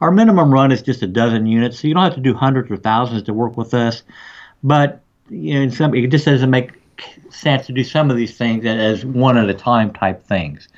our 0.00 0.12
minimum 0.12 0.52
run 0.52 0.70
is 0.70 0.82
just 0.82 1.02
a 1.02 1.06
dozen 1.06 1.46
units, 1.46 1.80
so 1.80 1.88
you 1.88 1.94
don't 1.94 2.04
have 2.04 2.14
to 2.14 2.20
do 2.20 2.34
hundreds 2.34 2.70
or 2.70 2.76
thousands 2.76 3.22
to 3.24 3.34
work 3.34 3.56
with 3.56 3.72
us. 3.72 4.02
But 4.62 5.00
you 5.30 5.58
know, 5.66 5.70
some, 5.70 5.94
it 5.94 6.06
just 6.08 6.26
doesn't 6.26 6.50
make 6.50 6.72
sense 7.30 7.66
to 7.66 7.72
do 7.72 7.82
some 7.82 8.10
of 8.10 8.16
these 8.16 8.36
things 8.36 8.64
as 8.66 9.04
one 9.04 9.38
at 9.38 9.48
a 9.48 9.54
time 9.54 9.92
type 9.92 10.22
things. 10.24 10.68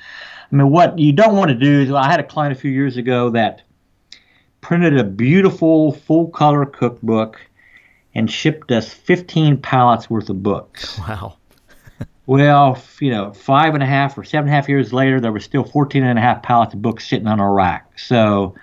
I 0.51 0.55
mean, 0.55 0.69
what 0.69 0.97
you 0.97 1.11
don't 1.11 1.35
want 1.35 1.49
to 1.49 1.55
do 1.55 1.81
is 1.81 1.91
I 1.91 2.09
had 2.09 2.19
a 2.19 2.23
client 2.23 2.57
a 2.57 2.59
few 2.59 2.71
years 2.71 2.97
ago 2.97 3.29
that 3.31 3.61
printed 4.61 4.97
a 4.97 5.03
beautiful 5.03 5.91
full 5.91 6.29
color 6.29 6.65
cookbook 6.65 7.41
and 8.15 8.31
shipped 8.31 8.71
us 8.71 8.91
15 8.93 9.57
pallets 9.57 10.09
worth 10.09 10.29
of 10.29 10.41
books. 10.41 10.97
Wow. 10.99 11.35
Well, 12.29 12.79
you 12.99 13.09
know, 13.09 13.33
five 13.33 13.73
and 13.73 13.81
a 13.81 13.87
half 13.87 14.15
or 14.15 14.23
seven 14.23 14.49
and 14.49 14.53
a 14.53 14.55
half 14.55 14.69
years 14.69 14.93
later, 14.93 15.19
there 15.19 15.31
was 15.31 15.43
still 15.43 15.63
14 15.63 16.03
and 16.03 16.19
a 16.19 16.21
half 16.21 16.43
pallets 16.43 16.75
of 16.75 16.81
books 16.83 17.09
sitting 17.09 17.25
on 17.25 17.39
a 17.39 17.51
rack. 17.51 17.97
So, 17.97 18.53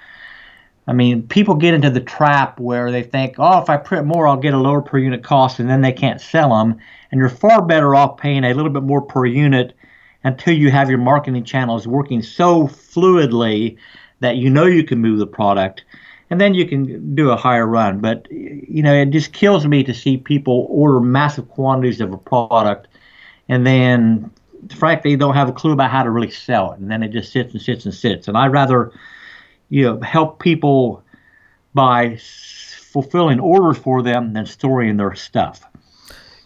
I 0.87 0.93
mean, 0.93 1.27
people 1.27 1.57
get 1.57 1.75
into 1.75 1.91
the 1.91 2.01
trap 2.01 2.61
where 2.61 2.93
they 2.93 3.03
think, 3.03 3.35
oh, 3.39 3.61
if 3.61 3.69
I 3.69 3.77
print 3.77 4.07
more, 4.07 4.29
I'll 4.29 4.37
get 4.37 4.55
a 4.55 4.57
lower 4.57 4.81
per 4.81 4.99
unit 4.99 5.25
cost, 5.25 5.59
and 5.59 5.69
then 5.69 5.81
they 5.81 5.91
can't 5.91 6.21
sell 6.21 6.51
them. 6.51 6.79
And 7.11 7.19
you're 7.19 7.29
far 7.29 7.61
better 7.61 7.97
off 7.97 8.19
paying 8.19 8.45
a 8.45 8.55
little 8.55 8.71
bit 8.71 8.85
more 8.85 9.03
per 9.03 9.27
unit 9.27 9.75
until 10.23 10.55
you 10.55 10.71
have 10.71 10.89
your 10.89 11.01
marketing 11.01 11.43
channels 11.43 11.89
working 11.89 12.23
so 12.23 12.69
fluidly 12.69 13.79
that 14.21 14.37
you 14.37 14.49
know 14.49 14.67
you 14.67 14.85
can 14.85 15.01
move 15.01 15.19
the 15.19 15.27
product. 15.27 15.83
And 16.31 16.41
then 16.41 16.55
you 16.55 16.69
can 16.69 17.17
do 17.17 17.31
a 17.31 17.37
higher 17.37 17.67
run. 17.67 17.99
But, 17.99 18.31
you 18.31 18.85
know, 18.85 18.95
it 18.95 19.11
just 19.11 19.33
kills 19.33 19.67
me 19.67 19.83
to 19.83 19.93
see 19.93 20.19
people 20.19 20.69
order 20.71 21.01
massive 21.01 21.49
quantities 21.49 22.01
of 22.01 22.13
a 22.13 22.17
product 22.17 22.87
and 23.49 23.67
then 23.67 24.31
frankly 24.75 25.13
they 25.13 25.19
don't 25.19 25.35
have 25.35 25.49
a 25.49 25.53
clue 25.53 25.73
about 25.73 25.91
how 25.91 26.03
to 26.03 26.11
really 26.11 26.31
sell 26.31 26.73
it 26.73 26.79
and 26.79 26.91
then 26.91 27.03
it 27.03 27.09
just 27.09 27.33
sits 27.33 27.53
and 27.53 27.63
sits 27.63 27.85
and 27.85 27.95
sits 27.95 28.29
and 28.29 28.37
i'd 28.37 28.53
rather 28.53 28.93
you 29.69 29.83
know 29.83 30.01
help 30.01 30.41
people 30.41 31.03
by 31.75 32.19
fulfilling 32.97 33.39
orders 33.39 33.77
for 33.77 34.03
them 34.03 34.33
than 34.33 34.47
storing 34.47 34.97
their 34.97 35.15
stuff. 35.15 35.63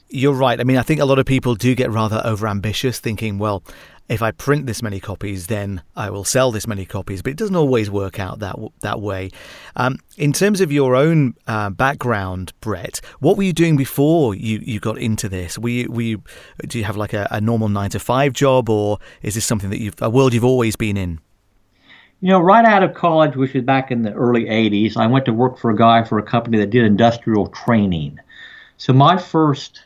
You're 0.09 0.35
right. 0.35 0.59
I 0.61 0.65
mean, 0.65 0.77
I 0.77 0.83
think 0.83 1.01
a 1.01 1.05
lot 1.05 1.21
of 1.21 1.27
people 1.27 1.55
do 1.55 1.77
get 1.77 1.93
rather 1.93 2.21
overambitious, 2.25 2.99
thinking, 2.99 3.39
well, 3.39 3.63
if 4.11 4.23
I 4.23 4.33
print 4.33 4.67
this 4.67 4.83
many 4.83 4.99
copies, 4.99 5.47
then 5.47 5.83
I 5.95 6.11
will 6.11 6.25
sell 6.25 6.51
this 6.51 6.67
many 6.67 6.85
copies. 6.85 7.23
But 7.23 7.31
it 7.31 7.37
doesn't 7.37 7.55
always 7.55 7.89
work 7.91 8.19
out 8.19 8.41
that 8.41 8.57
that 8.81 9.01
way. 9.01 9.31
Um, 9.77 9.99
in 10.17 10.33
terms 10.33 10.61
of 10.61 10.73
your 10.73 10.97
own 10.97 11.35
uh, 11.47 11.71
background, 11.71 12.53
Bret, 12.61 13.01
what 13.21 13.37
were 13.37 13.45
you 13.45 13.53
doing 13.53 13.77
before 13.77 14.35
you, 14.35 14.59
you 14.59 14.81
got 14.81 14.99
into 14.99 15.29
this? 15.29 15.59
Were 15.59 15.69
you, 15.69 16.23
do 16.67 16.79
you 16.79 16.85
have 16.85 16.97
like 16.97 17.13
a, 17.13 17.29
a 17.31 17.41
normal 17.41 17.69
nine 17.69 17.91
to 17.91 18.01
five 18.01 18.33
job, 18.33 18.69
or 18.69 18.99
is 19.23 19.37
this 19.37 19.47
something 19.47 19.71
that 19.71 19.81
you've 19.81 19.95
a 20.03 20.11
world 20.11 20.35
you've 20.35 20.45
always 20.45 20.75
been 20.75 20.97
in? 20.97 21.21
You 22.21 22.31
know, 22.31 22.41
right 22.41 22.65
out 22.65 22.83
of 22.83 22.95
college, 22.95 23.37
which 23.37 23.55
was 23.55 23.63
back 23.63 23.93
in 23.93 24.03
the 24.03 24.13
early 24.13 24.45
80s, 24.47 24.97
I 24.97 25.07
went 25.07 25.25
to 25.27 25.33
work 25.33 25.57
for 25.57 25.71
a 25.71 25.77
guy 25.77 26.03
for 26.03 26.19
a 26.19 26.23
company 26.23 26.59
that 26.59 26.71
did 26.71 26.85
industrial 26.85 27.47
training. 27.47 28.19
So 28.77 28.93
my 28.93 29.17
first 29.17 29.85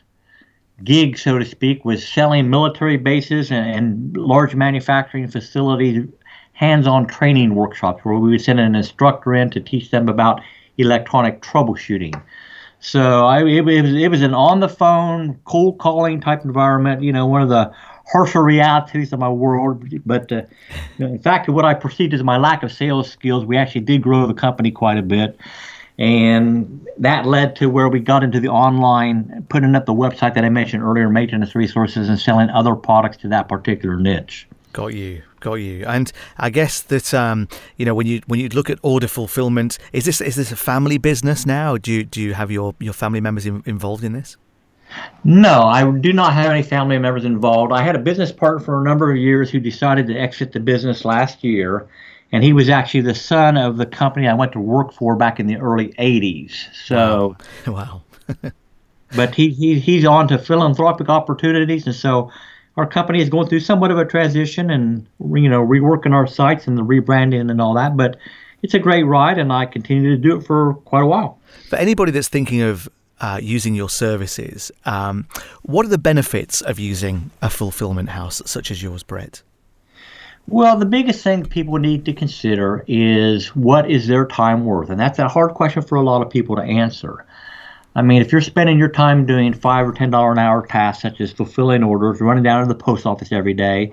gig, 0.82 1.18
so 1.18 1.38
to 1.38 1.44
speak, 1.44 1.84
was 1.84 2.06
selling 2.06 2.50
military 2.50 2.96
bases 2.96 3.50
and, 3.50 3.70
and 3.70 4.16
large 4.16 4.54
manufacturing 4.54 5.28
facilities 5.28 6.08
hands-on 6.54 7.06
training 7.06 7.54
workshops 7.54 8.04
where 8.04 8.14
we 8.14 8.30
would 8.30 8.40
send 8.40 8.60
an 8.60 8.74
instructor 8.74 9.34
in 9.34 9.50
to 9.50 9.60
teach 9.60 9.90
them 9.90 10.08
about 10.08 10.40
electronic 10.78 11.42
troubleshooting. 11.42 12.20
So 12.80 13.26
I, 13.26 13.42
it, 13.42 13.66
it, 13.66 13.82
was, 13.82 13.94
it 13.94 14.08
was 14.08 14.22
an 14.22 14.34
on-the-phone, 14.34 15.40
cold 15.44 15.78
calling 15.78 16.20
type 16.20 16.44
environment. 16.44 17.02
You 17.02 17.12
know, 17.12 17.26
one 17.26 17.42
of 17.42 17.48
the 17.48 17.72
harsher 18.06 18.42
realities 18.42 19.12
of 19.12 19.18
my 19.18 19.28
world. 19.28 19.84
But 20.04 20.30
uh, 20.30 20.42
in 20.98 21.18
fact, 21.18 21.48
what 21.48 21.64
I 21.64 21.74
perceived 21.74 22.14
as 22.14 22.22
my 22.22 22.36
lack 22.36 22.62
of 22.62 22.70
sales 22.70 23.10
skills, 23.10 23.44
we 23.44 23.56
actually 23.56 23.80
did 23.80 24.02
grow 24.02 24.26
the 24.26 24.34
company 24.34 24.70
quite 24.70 24.98
a 24.98 25.02
bit. 25.02 25.38
And 25.98 26.86
that 26.98 27.24
led 27.26 27.54
to 27.56 27.66
where 27.66 27.88
we 27.88 28.00
got 28.00 28.24
into 28.24 28.40
the 28.40 28.48
online, 28.48 29.46
putting 29.48 29.74
up 29.74 29.86
the 29.86 29.94
website 29.94 30.34
that 30.34 30.44
I 30.44 30.48
mentioned 30.48 30.82
earlier, 30.82 31.08
maintenance 31.08 31.54
resources, 31.54 32.08
and 32.08 32.18
selling 32.18 32.50
other 32.50 32.74
products 32.74 33.16
to 33.18 33.28
that 33.28 33.48
particular 33.48 33.96
niche. 33.96 34.48
Got 34.72 34.94
you, 34.94 35.22
got 35.38 35.54
you. 35.54 35.84
And 35.86 36.10
I 36.36 36.50
guess 36.50 36.82
that 36.82 37.14
um, 37.14 37.48
you 37.76 37.86
know 37.86 37.94
when 37.94 38.08
you 38.08 38.22
when 38.26 38.40
you 38.40 38.48
look 38.48 38.68
at 38.68 38.78
order 38.82 39.06
fulfillment, 39.06 39.78
is 39.92 40.04
this 40.04 40.20
is 40.20 40.34
this 40.34 40.50
a 40.50 40.56
family 40.56 40.98
business 40.98 41.46
now? 41.46 41.76
Do 41.76 41.92
you 41.92 42.02
do 42.04 42.20
you 42.20 42.34
have 42.34 42.50
your 42.50 42.74
your 42.80 42.92
family 42.92 43.20
members 43.20 43.46
in, 43.46 43.62
involved 43.64 44.02
in 44.02 44.14
this? 44.14 44.36
No, 45.22 45.62
I 45.62 45.88
do 45.90 46.12
not 46.12 46.34
have 46.34 46.50
any 46.50 46.62
family 46.62 46.98
members 46.98 47.24
involved. 47.24 47.72
I 47.72 47.82
had 47.82 47.94
a 47.94 48.00
business 48.00 48.32
partner 48.32 48.60
for 48.60 48.80
a 48.80 48.84
number 48.84 49.10
of 49.10 49.16
years 49.16 49.50
who 49.50 49.60
decided 49.60 50.08
to 50.08 50.14
exit 50.14 50.52
the 50.52 50.60
business 50.60 51.04
last 51.04 51.42
year 51.44 51.86
and 52.34 52.42
he 52.42 52.52
was 52.52 52.68
actually 52.68 53.02
the 53.02 53.14
son 53.14 53.56
of 53.56 53.76
the 53.76 53.86
company 53.86 54.26
I 54.26 54.34
went 54.34 54.50
to 54.52 54.58
work 54.58 54.92
for 54.92 55.14
back 55.14 55.38
in 55.38 55.46
the 55.46 55.56
early 55.56 55.94
'80s. 56.00 56.52
So, 56.74 57.36
wow. 57.64 58.02
but 59.16 59.36
he, 59.36 59.50
he 59.50 59.78
he's 59.78 60.04
on 60.04 60.26
to 60.28 60.38
philanthropic 60.38 61.08
opportunities, 61.08 61.86
and 61.86 61.94
so 61.94 62.32
our 62.76 62.86
company 62.86 63.22
is 63.22 63.28
going 63.28 63.48
through 63.48 63.60
somewhat 63.60 63.92
of 63.92 63.98
a 63.98 64.04
transition, 64.04 64.68
and 64.68 65.06
you 65.20 65.48
know, 65.48 65.64
reworking 65.64 66.12
our 66.12 66.26
sites 66.26 66.66
and 66.66 66.76
the 66.76 66.82
rebranding 66.82 67.52
and 67.52 67.60
all 67.60 67.74
that. 67.74 67.96
But 67.96 68.16
it's 68.62 68.74
a 68.74 68.80
great 68.80 69.04
ride, 69.04 69.38
and 69.38 69.52
I 69.52 69.66
continue 69.66 70.10
to 70.10 70.20
do 70.20 70.36
it 70.36 70.44
for 70.44 70.74
quite 70.86 71.02
a 71.02 71.06
while. 71.06 71.38
For 71.68 71.76
anybody 71.76 72.10
that's 72.10 72.28
thinking 72.28 72.62
of 72.62 72.88
uh, 73.20 73.38
using 73.40 73.76
your 73.76 73.88
services, 73.88 74.72
um, 74.84 75.28
what 75.62 75.86
are 75.86 75.90
the 75.90 75.98
benefits 75.98 76.62
of 76.62 76.80
using 76.80 77.30
a 77.40 77.48
fulfillment 77.48 78.08
house 78.08 78.42
such 78.44 78.72
as 78.72 78.82
yours, 78.82 79.04
Bret? 79.04 79.44
Well, 80.46 80.76
the 80.76 80.86
biggest 80.86 81.24
thing 81.24 81.46
people 81.46 81.78
need 81.78 82.04
to 82.04 82.12
consider 82.12 82.84
is 82.86 83.48
what 83.56 83.90
is 83.90 84.06
their 84.06 84.26
time 84.26 84.66
worth? 84.66 84.90
And 84.90 85.00
that's 85.00 85.18
a 85.18 85.28
hard 85.28 85.54
question 85.54 85.82
for 85.82 85.96
a 85.96 86.02
lot 86.02 86.20
of 86.20 86.28
people 86.28 86.56
to 86.56 86.62
answer. 86.62 87.24
I 87.96 88.02
mean, 88.02 88.20
if 88.20 88.30
you're 88.30 88.40
spending 88.42 88.78
your 88.78 88.90
time 88.90 89.24
doing 89.24 89.54
five 89.54 89.88
or 89.88 89.92
ten 89.92 90.10
dollar 90.10 90.32
an 90.32 90.38
hour 90.38 90.66
tasks 90.66 91.02
such 91.02 91.20
as 91.20 91.32
fulfilling 91.32 91.82
orders, 91.82 92.20
running 92.20 92.42
down 92.42 92.60
to 92.62 92.68
the 92.68 92.78
post 92.78 93.06
office 93.06 93.32
every 93.32 93.54
day, 93.54 93.92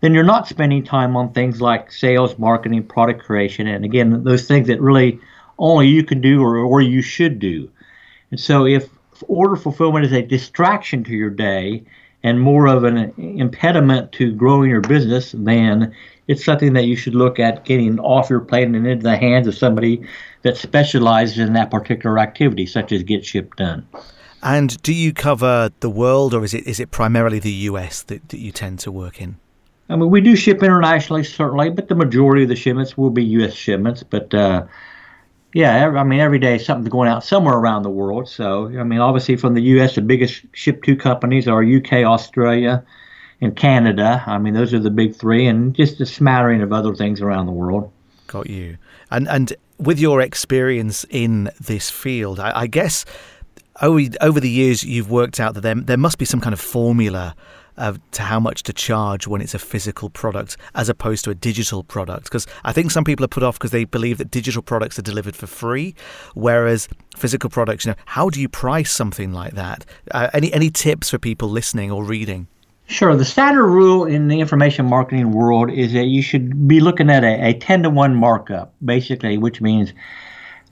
then 0.00 0.14
you're 0.14 0.24
not 0.24 0.48
spending 0.48 0.82
time 0.82 1.16
on 1.16 1.32
things 1.32 1.60
like 1.60 1.92
sales, 1.92 2.38
marketing, 2.38 2.82
product 2.82 3.22
creation, 3.22 3.66
and 3.66 3.84
again, 3.84 4.24
those 4.24 4.48
things 4.48 4.66
that 4.66 4.80
really 4.80 5.20
only 5.58 5.86
you 5.86 6.02
can 6.02 6.20
do 6.20 6.42
or, 6.42 6.56
or 6.56 6.80
you 6.80 7.02
should 7.02 7.38
do. 7.38 7.70
And 8.30 8.40
so 8.40 8.66
if 8.66 8.88
order 9.28 9.56
fulfillment 9.56 10.04
is 10.04 10.12
a 10.12 10.22
distraction 10.22 11.04
to 11.04 11.12
your 11.12 11.30
day, 11.30 11.84
and 12.24 12.40
more 12.40 12.66
of 12.66 12.82
an 12.84 13.12
impediment 13.18 14.10
to 14.12 14.32
growing 14.32 14.70
your 14.70 14.80
business, 14.80 15.32
than 15.32 15.94
it's 16.26 16.44
something 16.44 16.72
that 16.72 16.86
you 16.86 16.96
should 16.96 17.14
look 17.14 17.38
at 17.38 17.66
getting 17.66 18.00
off 18.00 18.30
your 18.30 18.40
plate 18.40 18.66
and 18.66 18.74
into 18.74 19.02
the 19.02 19.16
hands 19.16 19.46
of 19.46 19.54
somebody 19.54 20.04
that 20.42 20.56
specializes 20.56 21.38
in 21.38 21.52
that 21.52 21.70
particular 21.70 22.18
activity, 22.18 22.64
such 22.64 22.92
as 22.92 23.02
get 23.02 23.24
ship 23.24 23.54
done. 23.56 23.86
And 24.42 24.80
do 24.82 24.92
you 24.92 25.12
cover 25.12 25.70
the 25.80 25.90
world, 25.90 26.34
or 26.34 26.44
is 26.44 26.54
it 26.54 26.66
is 26.66 26.80
it 26.80 26.90
primarily 26.90 27.38
the 27.38 27.52
U.S. 27.70 28.02
that, 28.04 28.28
that 28.30 28.38
you 28.38 28.52
tend 28.52 28.78
to 28.80 28.92
work 28.92 29.20
in? 29.20 29.36
I 29.90 29.96
mean, 29.96 30.10
we 30.10 30.22
do 30.22 30.34
ship 30.34 30.62
internationally, 30.62 31.24
certainly, 31.24 31.68
but 31.70 31.88
the 31.88 31.94
majority 31.94 32.44
of 32.44 32.48
the 32.48 32.56
shipments 32.56 32.96
will 32.96 33.10
be 33.10 33.24
U.S. 33.24 33.52
shipments. 33.52 34.02
But 34.02 34.32
uh, 34.32 34.66
yeah, 35.54 35.86
I 35.86 36.02
mean, 36.02 36.18
every 36.18 36.40
day 36.40 36.58
something's 36.58 36.88
going 36.88 37.08
out 37.08 37.22
somewhere 37.22 37.54
around 37.54 37.84
the 37.84 37.90
world. 37.90 38.28
So, 38.28 38.66
I 38.76 38.82
mean, 38.82 38.98
obviously 38.98 39.36
from 39.36 39.54
the 39.54 39.62
U.S., 39.62 39.94
the 39.94 40.02
biggest 40.02 40.42
ship 40.52 40.82
to 40.82 40.96
companies 40.96 41.46
are 41.46 41.62
UK, 41.62 42.04
Australia, 42.04 42.84
and 43.40 43.56
Canada. 43.56 44.24
I 44.26 44.38
mean, 44.38 44.54
those 44.54 44.74
are 44.74 44.80
the 44.80 44.90
big 44.90 45.14
three, 45.14 45.46
and 45.46 45.72
just 45.72 46.00
a 46.00 46.06
smattering 46.06 46.60
of 46.60 46.72
other 46.72 46.92
things 46.92 47.20
around 47.20 47.46
the 47.46 47.52
world. 47.52 47.90
Got 48.26 48.50
you. 48.50 48.78
And 49.12 49.28
and 49.28 49.52
with 49.78 50.00
your 50.00 50.20
experience 50.20 51.06
in 51.08 51.50
this 51.60 51.88
field, 51.88 52.40
I, 52.40 52.62
I 52.62 52.66
guess 52.66 53.04
over 53.80 54.00
over 54.20 54.40
the 54.40 54.50
years 54.50 54.82
you've 54.82 55.10
worked 55.10 55.38
out 55.38 55.54
that 55.54 55.60
there 55.60 55.76
there 55.76 55.96
must 55.96 56.18
be 56.18 56.24
some 56.24 56.40
kind 56.40 56.52
of 56.52 56.60
formula 56.60 57.36
uh, 57.76 57.94
to 58.12 58.22
how 58.22 58.40
much 58.40 58.62
to 58.64 58.72
charge 58.72 59.26
when 59.26 59.40
it's 59.40 59.54
a 59.54 59.58
physical 59.58 60.10
product 60.10 60.56
as 60.74 60.88
opposed 60.88 61.24
to 61.24 61.30
a 61.30 61.34
digital 61.34 61.82
product. 61.82 62.24
Because 62.24 62.46
I 62.64 62.72
think 62.72 62.90
some 62.90 63.04
people 63.04 63.24
are 63.24 63.28
put 63.28 63.42
off 63.42 63.58
because 63.58 63.70
they 63.70 63.84
believe 63.84 64.18
that 64.18 64.30
digital 64.30 64.62
products 64.62 64.98
are 64.98 65.02
delivered 65.02 65.36
for 65.36 65.46
free, 65.46 65.94
whereas 66.34 66.88
physical 67.16 67.50
products, 67.50 67.84
you 67.84 67.92
know, 67.92 67.96
how 68.06 68.30
do 68.30 68.40
you 68.40 68.48
price 68.48 68.92
something 68.92 69.32
like 69.32 69.54
that? 69.54 69.84
Uh, 70.10 70.30
any 70.32 70.52
any 70.52 70.70
tips 70.70 71.10
for 71.10 71.18
people 71.18 71.48
listening 71.48 71.90
or 71.90 72.04
reading? 72.04 72.48
Sure. 72.86 73.16
The 73.16 73.24
standard 73.24 73.66
rule 73.66 74.04
in 74.04 74.28
the 74.28 74.40
information 74.40 74.86
marketing 74.86 75.32
world 75.32 75.70
is 75.70 75.94
that 75.94 76.04
you 76.04 76.20
should 76.20 76.68
be 76.68 76.80
looking 76.80 77.08
at 77.08 77.24
a, 77.24 77.48
a 77.48 77.54
10 77.54 77.84
to 77.84 77.90
1 77.90 78.14
markup, 78.14 78.74
basically, 78.84 79.38
which 79.38 79.62
means 79.62 79.94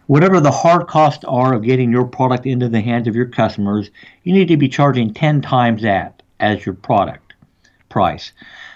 whatever 0.09 0.38
the 0.38 0.50
hard 0.50 0.88
costs 0.88 1.25
are 1.25 1.54
of 1.54 1.62
getting 1.62 1.90
your 1.90 2.04
product 2.04 2.44
into 2.44 2.68
the 2.68 2.82
hands 2.82 3.09
of 3.09 3.16
your 3.16 3.26
customers, 3.26 3.90
you 4.25 4.32
need 4.35 4.49
to 4.49 4.59
be 4.59 4.68
charging 4.68 5.14
10 5.14 5.40
times 5.40 5.80
that 5.82 6.22
as 6.43 6.67
your 6.67 6.75
product 6.75 7.33
price. 7.89 8.33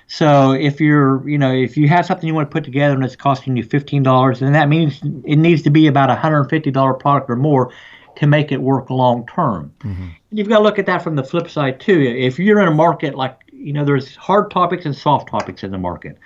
So 0.07 0.53
if 0.53 0.81
you're, 0.81 1.29
you 1.29 1.37
know, 1.37 1.53
if 1.53 1.77
you 1.77 1.89
have 1.89 2.07
something 2.07 2.27
you 2.27 2.35
want 2.35 2.49
to 2.49 2.53
put 2.53 2.65
together 2.65 2.95
and 2.95 3.05
it's 3.05 3.17
costing 3.17 3.57
you 3.57 3.65
fifteen 3.65 4.03
dollars, 4.03 4.41
then 4.41 4.53
that 4.53 4.69
means 4.69 5.01
it 5.25 5.37
needs 5.37 5.63
to 5.63 5.71
be 5.71 5.89
about 5.89 6.11
a 6.11 6.15
hundred 6.15 6.41
and 6.41 6.51
fifty 6.51 6.71
dollar 6.71 6.95
product 6.95 7.29
or 7.29 7.37
more 7.37 7.73
to 8.15 8.27
make 8.27 8.53
it 8.53 8.63
work 8.63 8.89
long 8.89 9.27
term. 9.27 9.75
Mm-hmm. 9.81 10.09
You've 10.31 10.49
got 10.49 10.59
to 10.59 10.65
look 10.65 10.79
at 10.79 10.87
that 10.87 11.03
from 11.03 11.17
the 11.17 11.25
flip 11.25 11.51
side 11.51 11.81
too. 11.81 12.01
If 12.01 12.39
you're 12.39 12.61
in 12.61 12.69
a 12.69 12.75
market 12.75 13.15
like, 13.15 13.39
you 13.53 13.73
know, 13.73 13.85
there's 13.85 14.15
hard 14.15 14.51
topics 14.51 14.87
and 14.87 14.97
soft 14.97 15.29
topics 15.29 15.65
in 15.65 15.73
the 15.73 15.79
market. 15.79 16.19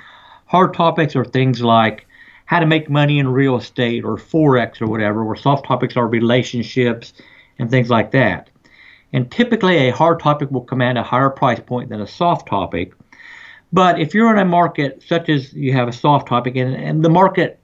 Hard 0.46 0.74
topics 0.74 1.16
are 1.16 1.24
things 1.24 1.62
like 1.62 2.06
how 2.44 2.58
to 2.58 2.66
make 2.66 2.90
money 2.90 3.18
in 3.18 3.28
real 3.28 3.56
estate 3.56 4.04
or 4.04 4.16
forex 4.16 4.82
or 4.82 4.88
whatever, 4.88 5.24
where 5.24 5.36
soft 5.36 5.64
topics 5.64 5.96
are 5.96 6.06
relationships 6.06 7.14
and 7.58 7.70
things 7.70 7.88
like 7.88 8.10
that. 8.10 8.50
And 9.12 9.30
typically, 9.30 9.88
a 9.88 9.90
hard 9.90 10.20
topic 10.20 10.50
will 10.50 10.60
command 10.62 10.98
a 10.98 11.02
higher 11.02 11.30
price 11.30 11.60
point 11.60 11.88
than 11.90 12.00
a 12.00 12.06
soft 12.06 12.48
topic. 12.48 12.92
But 13.72 14.00
if 14.00 14.14
you're 14.14 14.32
in 14.32 14.38
a 14.38 14.44
market 14.44 15.02
such 15.06 15.28
as 15.28 15.52
you 15.52 15.72
have 15.72 15.88
a 15.88 15.92
soft 15.92 16.28
topic, 16.28 16.56
and, 16.56 16.74
and 16.74 17.04
the 17.04 17.10
market 17.10 17.60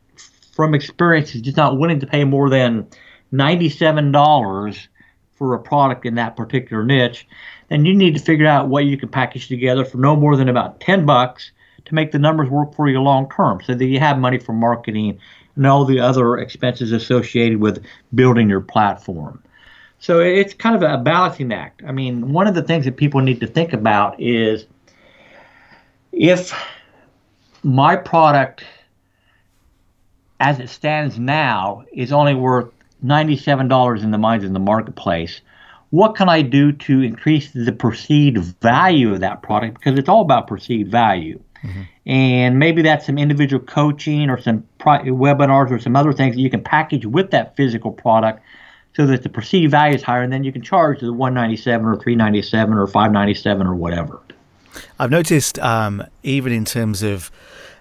from 0.54 0.74
experience 0.74 1.34
is 1.34 1.42
just 1.42 1.56
not 1.56 1.78
willing 1.78 2.00
to 2.00 2.06
pay 2.06 2.24
more 2.24 2.48
than 2.48 2.86
$97 3.32 4.88
for 5.34 5.54
a 5.54 5.60
product 5.60 6.06
in 6.06 6.14
that 6.14 6.36
particular 6.36 6.82
niche, 6.84 7.26
then 7.68 7.84
you 7.84 7.94
need 7.94 8.16
to 8.16 8.22
figure 8.22 8.46
out 8.46 8.68
what 8.68 8.84
you 8.86 8.96
can 8.96 9.08
package 9.08 9.48
together 9.48 9.84
for 9.84 9.98
no 9.98 10.16
more 10.16 10.36
than 10.36 10.48
about 10.48 10.80
10 10.80 11.04
bucks 11.04 11.50
to 11.84 11.94
make 11.94 12.10
the 12.10 12.18
numbers 12.18 12.48
work 12.48 12.74
for 12.74 12.88
you 12.88 13.00
long 13.00 13.28
term 13.30 13.60
so 13.62 13.74
that 13.74 13.84
you 13.84 13.98
have 13.98 14.18
money 14.18 14.38
for 14.38 14.52
marketing 14.52 15.18
and 15.56 15.66
all 15.66 15.84
the 15.84 16.00
other 16.00 16.38
expenses 16.38 16.92
associated 16.92 17.60
with 17.60 17.84
building 18.14 18.48
your 18.48 18.60
platform. 18.60 19.42
So 20.06 20.20
it's 20.20 20.54
kind 20.54 20.76
of 20.76 20.88
a 20.88 20.98
balancing 20.98 21.52
act. 21.52 21.82
I 21.84 21.90
mean, 21.90 22.32
one 22.32 22.46
of 22.46 22.54
the 22.54 22.62
things 22.62 22.84
that 22.84 22.96
people 22.96 23.22
need 23.22 23.40
to 23.40 23.46
think 23.48 23.72
about 23.72 24.20
is 24.20 24.64
if 26.12 26.54
my 27.64 27.96
product 27.96 28.62
as 30.38 30.60
it 30.60 30.68
stands 30.68 31.18
now 31.18 31.82
is 31.92 32.12
only 32.12 32.36
worth 32.36 32.70
$97 33.04 34.04
in 34.04 34.12
the 34.12 34.18
minds 34.18 34.44
in 34.44 34.52
the 34.52 34.60
marketplace, 34.60 35.40
what 35.90 36.14
can 36.14 36.28
I 36.28 36.40
do 36.40 36.70
to 36.70 37.02
increase 37.02 37.50
the 37.50 37.72
perceived 37.72 38.38
value 38.62 39.12
of 39.12 39.18
that 39.18 39.42
product? 39.42 39.80
Because 39.80 39.98
it's 39.98 40.08
all 40.08 40.20
about 40.20 40.46
perceived 40.46 40.88
value. 40.88 41.42
Mm-hmm. 41.64 41.82
And 42.06 42.60
maybe 42.60 42.82
that's 42.82 43.06
some 43.06 43.18
individual 43.18 43.64
coaching 43.64 44.30
or 44.30 44.40
some 44.40 44.62
webinars 44.78 45.72
or 45.72 45.80
some 45.80 45.96
other 45.96 46.12
things 46.12 46.36
that 46.36 46.40
you 46.40 46.48
can 46.48 46.62
package 46.62 47.04
with 47.04 47.32
that 47.32 47.56
physical 47.56 47.90
product 47.90 48.40
so 48.96 49.04
that 49.06 49.22
the 49.22 49.28
perceived 49.28 49.70
value 49.70 49.94
is 49.94 50.02
higher, 50.02 50.22
and 50.22 50.32
then 50.32 50.42
you 50.42 50.50
can 50.50 50.62
charge 50.62 51.00
the 51.00 51.12
197 51.12 51.86
or 51.86 51.96
397 51.96 52.74
or 52.74 52.86
597 52.86 53.66
or 53.66 53.74
whatever. 53.74 54.20
I've 54.98 55.10
noticed 55.10 55.58
um, 55.58 56.02
even 56.22 56.50
in 56.50 56.64
terms 56.64 57.02
of 57.02 57.30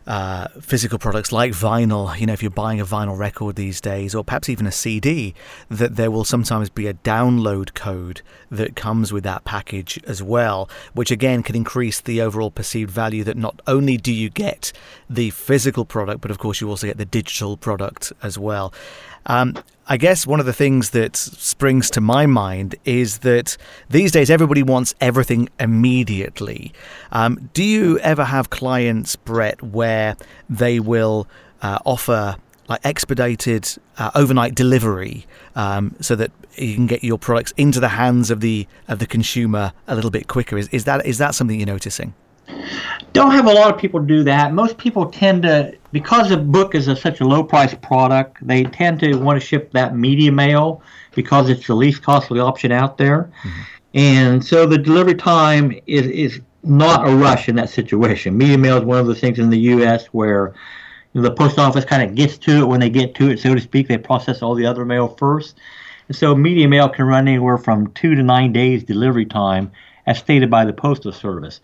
uh, 0.07 0.50
physical 0.60 1.00
products 1.00 1.31
like 1.31 1.53
vinyl, 1.53 2.19
you 2.19 2.25
know, 2.25 2.34
if 2.34 2.43
you're 2.43 2.51
buying 2.51 2.81
a 2.81 2.86
vinyl 2.86 3.17
record 3.17 3.55
these 3.55 3.79
days, 3.79 4.13
or 4.13 4.25
perhaps 4.25 4.50
even 4.50 4.67
a 4.67 4.74
CD, 4.74 5.34
that 5.69 5.95
there 5.95 6.12
will 6.12 6.25
sometimes 6.25 6.69
be 6.69 6.86
a 6.86 6.93
download 6.93 7.74
code 7.74 8.22
that 8.51 8.75
comes 8.75 9.13
with 9.13 9.24
that 9.24 9.45
package 9.45 9.98
as 10.05 10.22
well, 10.22 10.69
which 10.93 11.12
again 11.12 11.43
can 11.43 11.55
increase 11.55 12.01
the 12.01 12.22
overall 12.22 12.51
perceived 12.51 12.91
value 12.91 13.24
that 13.24 13.38
not 13.38 13.62
only 13.67 13.95
do 13.95 14.12
you 14.13 14.29
get 14.29 14.74
the 15.10 15.29
physical 15.29 15.86
product, 15.86 16.19
but 16.19 16.29
of 16.29 16.39
course 16.39 16.60
you 16.60 16.69
also 16.69 16.88
get 16.88 16.98
the 16.98 17.05
digital 17.05 17.55
product 17.55 18.12
as 18.22 18.38
well. 18.38 18.74
Um, 19.27 19.55
I 19.88 19.98
guess 19.98 20.25
one 20.25 20.39
of 20.39 20.48
the 20.48 20.54
things 20.54 20.89
that 20.92 21.15
springs 21.15 21.92
to 21.92 22.01
my 22.01 22.25
mind 22.25 22.75
is 22.86 23.20
that 23.20 23.56
these 23.88 24.12
days 24.12 24.32
everybody 24.32 24.63
wants 24.63 24.96
everything 25.00 25.48
immediately. 25.60 26.74
Um, 27.12 27.51
do 27.54 27.63
you 27.63 28.00
ever 28.00 28.24
have 28.24 28.50
clients, 28.50 29.15
Bret, 29.15 29.62
where 29.62 30.18
they 30.50 30.80
will 30.80 31.27
uh, 31.62 31.77
offer 31.86 32.38
like 32.68 32.84
expedited 32.84 33.70
uh, 34.00 34.10
overnight 34.15 34.56
delivery 34.56 35.27
um, 35.56 35.96
so 36.01 36.15
that 36.15 36.32
you 36.56 36.74
can 36.74 36.88
get 36.88 37.04
your 37.04 37.20
products 37.20 37.54
into 37.56 37.80
the 37.80 37.89
hands 37.89 38.32
of 38.32 38.39
the 38.42 38.68
of 38.88 38.98
the 38.98 39.06
consumer 39.06 39.72
a 39.88 39.94
little 39.94 40.10
bit 40.10 40.27
quicker? 40.27 40.58
Is, 40.58 40.68
is 40.70 40.86
that 40.86 41.06
is 41.06 41.20
that 41.20 41.36
something 41.36 41.60
you're 41.60 41.68
noticing? 41.68 42.15
Don't 43.14 43.32
have 43.32 43.48
a 43.48 43.54
lot 43.54 43.74
of 43.74 43.80
people 43.80 44.00
do 44.00 44.24
that. 44.24 44.54
Most 44.54 44.78
people 44.78 45.10
tend 45.10 45.44
to, 45.44 45.75
because 45.92 46.32
a 46.32 46.38
book 46.38 46.75
is 46.75 46.88
a, 46.88 46.96
such 46.96 47.22
a 47.22 47.25
low 47.25 47.44
price 47.44 47.74
product, 47.74 48.46
they 48.46 48.64
tend 48.64 49.00
to 49.00 49.16
want 49.16 49.40
to 49.40 49.46
ship 49.46 49.72
that 49.72 49.96
media 49.96 50.32
mail 50.32 50.82
because 51.14 51.50
it's 51.50 51.68
the 51.68 51.75
least 51.75 52.04
costly 52.04 52.40
option 52.40 52.72
out 52.72 52.98
there. 52.98 53.32
Mm-hmm. 53.44 53.62
And 53.96 54.46
so 54.46 54.66
the 54.66 54.78
delivery 54.78 55.16
time 55.16 55.80
is, 55.88 56.08
is 56.08 56.42
not 56.64 57.08
a 57.08 57.16
rush 57.16 57.48
in 57.48 57.56
that 57.56 57.70
situation. 57.70 58.38
Media 58.38 58.58
mail 58.58 58.78
is 58.78 58.84
one 58.84 59.00
of 59.00 59.08
those 59.08 59.22
things 59.22 59.40
in 59.40 59.50
the 59.50 59.60
U.S. 59.60 60.08
where 60.08 60.54
you 61.14 61.22
know, 61.22 61.30
the 61.30 61.34
post 61.34 61.58
office 61.58 61.86
kind 61.86 62.04
of 62.04 62.16
gets 62.16 62.38
to 62.40 62.64
it 62.64 62.68
when 62.68 62.82
they 62.82 62.90
get 62.90 63.16
to 63.16 63.30
it, 63.30 63.40
so 63.40 63.56
to 63.56 63.62
speak. 63.62 63.88
They 63.88 63.98
process 63.98 64.42
all 64.42 64.56
the 64.56 64.66
other 64.66 64.84
mail 64.84 65.08
first. 65.08 65.58
And 66.08 66.18
so 66.18 66.36
media 66.36 66.68
mail 66.68 66.90
can 66.90 67.06
run 67.06 67.28
anywhere 67.28 67.58
from 67.58 67.92
two 67.94 68.16
to 68.16 68.24
nine 68.24 68.52
days 68.52 68.84
delivery 68.84 69.25
time, 69.25 69.72
as 70.06 70.18
stated 70.18 70.50
by 70.50 70.66
the 70.66 70.74
Postal 70.74 71.12
Service. 71.12 71.62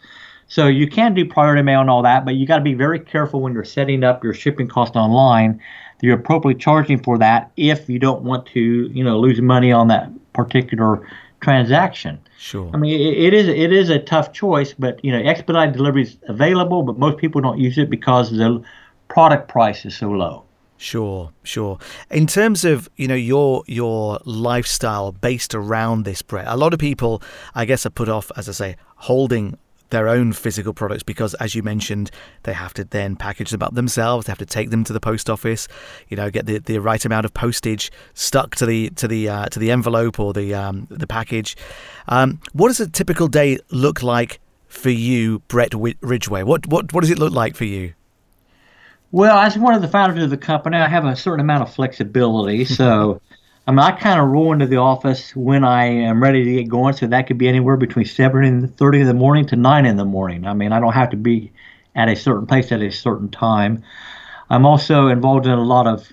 So 0.51 0.67
you 0.67 0.85
can 0.85 1.13
do 1.13 1.25
priority 1.25 1.61
mail 1.61 1.79
and 1.79 1.89
all 1.89 2.01
that, 2.01 2.25
but 2.25 2.35
you 2.35 2.45
got 2.45 2.57
to 2.57 2.61
be 2.61 2.73
very 2.73 2.99
careful 2.99 3.39
when 3.39 3.53
you're 3.53 3.63
setting 3.63 4.03
up 4.03 4.21
your 4.21 4.33
shipping 4.33 4.67
cost 4.67 4.97
online 4.97 5.53
that 5.53 6.05
you're 6.05 6.19
appropriately 6.19 6.61
charging 6.61 7.01
for 7.01 7.17
that 7.19 7.53
if 7.55 7.87
you 7.87 7.99
don't 7.99 8.23
want 8.23 8.47
to, 8.47 8.59
you 8.59 9.01
know, 9.01 9.17
lose 9.17 9.39
money 9.39 9.71
on 9.71 9.87
that 9.87 10.09
particular 10.33 11.07
transaction. 11.39 12.19
Sure. 12.37 12.69
I 12.73 12.77
mean, 12.77 12.99
it, 12.99 13.27
it 13.27 13.33
is 13.33 13.47
it 13.47 13.71
is 13.71 13.89
a 13.89 13.99
tough 13.99 14.33
choice, 14.33 14.73
but 14.77 14.99
you 15.05 15.13
know, 15.13 15.19
expedited 15.19 15.73
delivery 15.73 16.01
is 16.01 16.17
available, 16.27 16.83
but 16.83 16.99
most 16.99 17.17
people 17.17 17.39
don't 17.39 17.57
use 17.57 17.77
it 17.77 17.89
because 17.89 18.29
the 18.29 18.61
product 19.07 19.47
price 19.47 19.85
is 19.85 19.95
so 19.95 20.09
low. 20.09 20.43
Sure, 20.75 21.31
sure. 21.43 21.77
In 22.09 22.27
terms 22.27 22.65
of 22.65 22.89
you 22.97 23.07
know 23.07 23.15
your 23.15 23.63
your 23.67 24.19
lifestyle 24.25 25.13
based 25.13 25.55
around 25.55 26.03
this, 26.03 26.21
Bret, 26.21 26.47
a 26.47 26.57
lot 26.57 26.73
of 26.73 26.79
people, 26.79 27.23
I 27.55 27.63
guess, 27.63 27.85
are 27.85 27.89
put 27.89 28.09
off, 28.09 28.33
as 28.35 28.49
I 28.49 28.51
say, 28.51 28.75
holding 28.97 29.57
their 29.91 30.07
own 30.07 30.33
physical 30.33 30.73
products 30.73 31.03
because, 31.03 31.33
as 31.35 31.53
you 31.55 31.63
mentioned, 31.63 32.11
they 32.43 32.53
have 32.53 32.73
to 32.73 32.83
then 32.83 33.15
package 33.15 33.51
them 33.51 33.61
up 33.61 33.75
themselves. 33.75 34.25
They 34.25 34.31
have 34.31 34.39
to 34.39 34.45
take 34.45 34.71
them 34.71 34.83
to 34.85 34.93
the 34.93 34.99
post 34.99 35.29
office, 35.29 35.67
you 36.09 36.17
know, 36.17 36.29
get 36.29 36.45
the, 36.45 36.57
the 36.57 36.79
right 36.79 37.03
amount 37.05 37.25
of 37.25 37.33
postage 37.33 37.91
stuck 38.13 38.55
to 38.55 38.65
the 38.65 38.89
to 38.91 39.07
the 39.07 39.29
uh, 39.29 39.45
to 39.47 39.59
the 39.59 39.71
envelope 39.71 40.19
or 40.19 40.33
the 40.33 40.53
um, 40.53 40.87
the 40.89 41.07
package. 41.07 41.55
Um, 42.07 42.39
what 42.53 42.69
does 42.69 42.79
a 42.79 42.89
typical 42.89 43.27
day 43.27 43.59
look 43.69 44.01
like 44.01 44.39
for 44.67 44.89
you, 44.89 45.39
Bret 45.47 45.73
Ridgway? 45.73 46.43
What 46.43 46.67
what 46.67 46.91
what 46.93 47.01
does 47.01 47.11
it 47.11 47.19
look 47.19 47.33
like 47.33 47.55
for 47.55 47.65
you? 47.65 47.93
Well, 49.11 49.37
as 49.37 49.57
one 49.57 49.73
of 49.73 49.81
the 49.81 49.89
founders 49.89 50.23
of 50.23 50.29
the 50.29 50.37
company, 50.37 50.77
I 50.77 50.87
have 50.87 51.03
a 51.05 51.15
certain 51.15 51.41
amount 51.41 51.63
of 51.63 51.73
flexibility. 51.73 52.63
So 52.63 53.21
I 53.71 53.73
mean, 53.73 53.79
I 53.79 53.91
kind 53.91 54.19
of 54.19 54.27
roll 54.27 54.51
into 54.51 54.67
the 54.67 54.75
office 54.75 55.33
when 55.33 55.63
I 55.63 55.85
am 55.85 56.21
ready 56.21 56.43
to 56.43 56.51
get 56.55 56.67
going, 56.67 56.93
so 56.93 57.07
that 57.07 57.25
could 57.25 57.37
be 57.37 57.47
anywhere 57.47 57.77
between 57.77 58.03
seven 58.03 58.43
and 58.43 58.77
thirty 58.77 58.99
in 58.99 59.07
the 59.07 59.13
morning 59.13 59.45
to 59.45 59.55
nine 59.55 59.85
in 59.85 59.95
the 59.95 60.03
morning. 60.03 60.45
I 60.45 60.53
mean, 60.53 60.73
I 60.73 60.81
don't 60.81 60.91
have 60.91 61.09
to 61.11 61.15
be 61.15 61.53
at 61.95 62.09
a 62.09 62.15
certain 62.17 62.45
place 62.45 62.73
at 62.73 62.81
a 62.81 62.91
certain 62.91 63.29
time. 63.29 63.81
I'm 64.49 64.65
also 64.65 65.07
involved 65.07 65.45
in 65.45 65.53
a 65.53 65.63
lot 65.63 65.87
of 65.87 66.11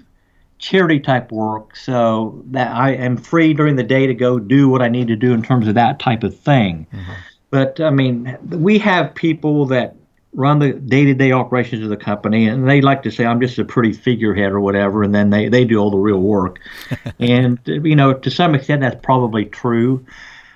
charity 0.59 1.01
type 1.01 1.33
work, 1.33 1.75
so 1.75 2.41
that 2.53 2.71
I 2.71 2.93
am 2.93 3.17
free 3.17 3.55
during 3.55 3.75
the 3.75 3.83
day 3.83 4.07
to 4.07 4.15
go 4.15 4.39
do 4.39 4.69
what 4.69 4.81
I 4.81 4.89
need 4.89 5.09
to 5.09 5.17
do 5.17 5.33
in 5.33 5.43
terms 5.43 5.67
of 5.67 5.75
that 5.75 5.99
type 5.99 6.23
of 6.23 6.39
thing. 6.39 6.87
Mm-hmm. 6.93 7.13
But 7.51 7.81
I 7.81 7.91
mean, 7.91 8.39
we 8.51 8.79
have 8.79 9.13
people 9.17 9.67
that 9.67 9.97
run 10.35 10.59
the 10.59 10.73
day-to-day 10.73 11.33
operations 11.33 11.83
of 11.83 11.89
the 11.89 11.97
company 11.97 12.49
and 12.49 12.69
they 12.69 12.81
like 12.81 13.03
to 13.03 13.11
say 13.11 13.25
i'm 13.25 13.41
just 13.41 13.59
a 13.59 13.65
pretty 13.65 13.93
figurehead 13.93 14.53
or 14.53 14.61
whatever 14.61 15.03
and 15.03 15.15
then 15.15 15.31
they, 15.31 15.49
they 15.49 15.65
do 15.65 15.79
all 15.79 15.91
the 15.91 15.97
real 15.99 16.21
work. 16.21 16.59
And 17.19 17.59
you 17.67 17.97
know 17.97 18.13
to 18.13 18.31
some 18.31 18.55
extent 18.55 18.83
that's 18.83 19.01
probably 19.03 19.47
true. 19.47 20.05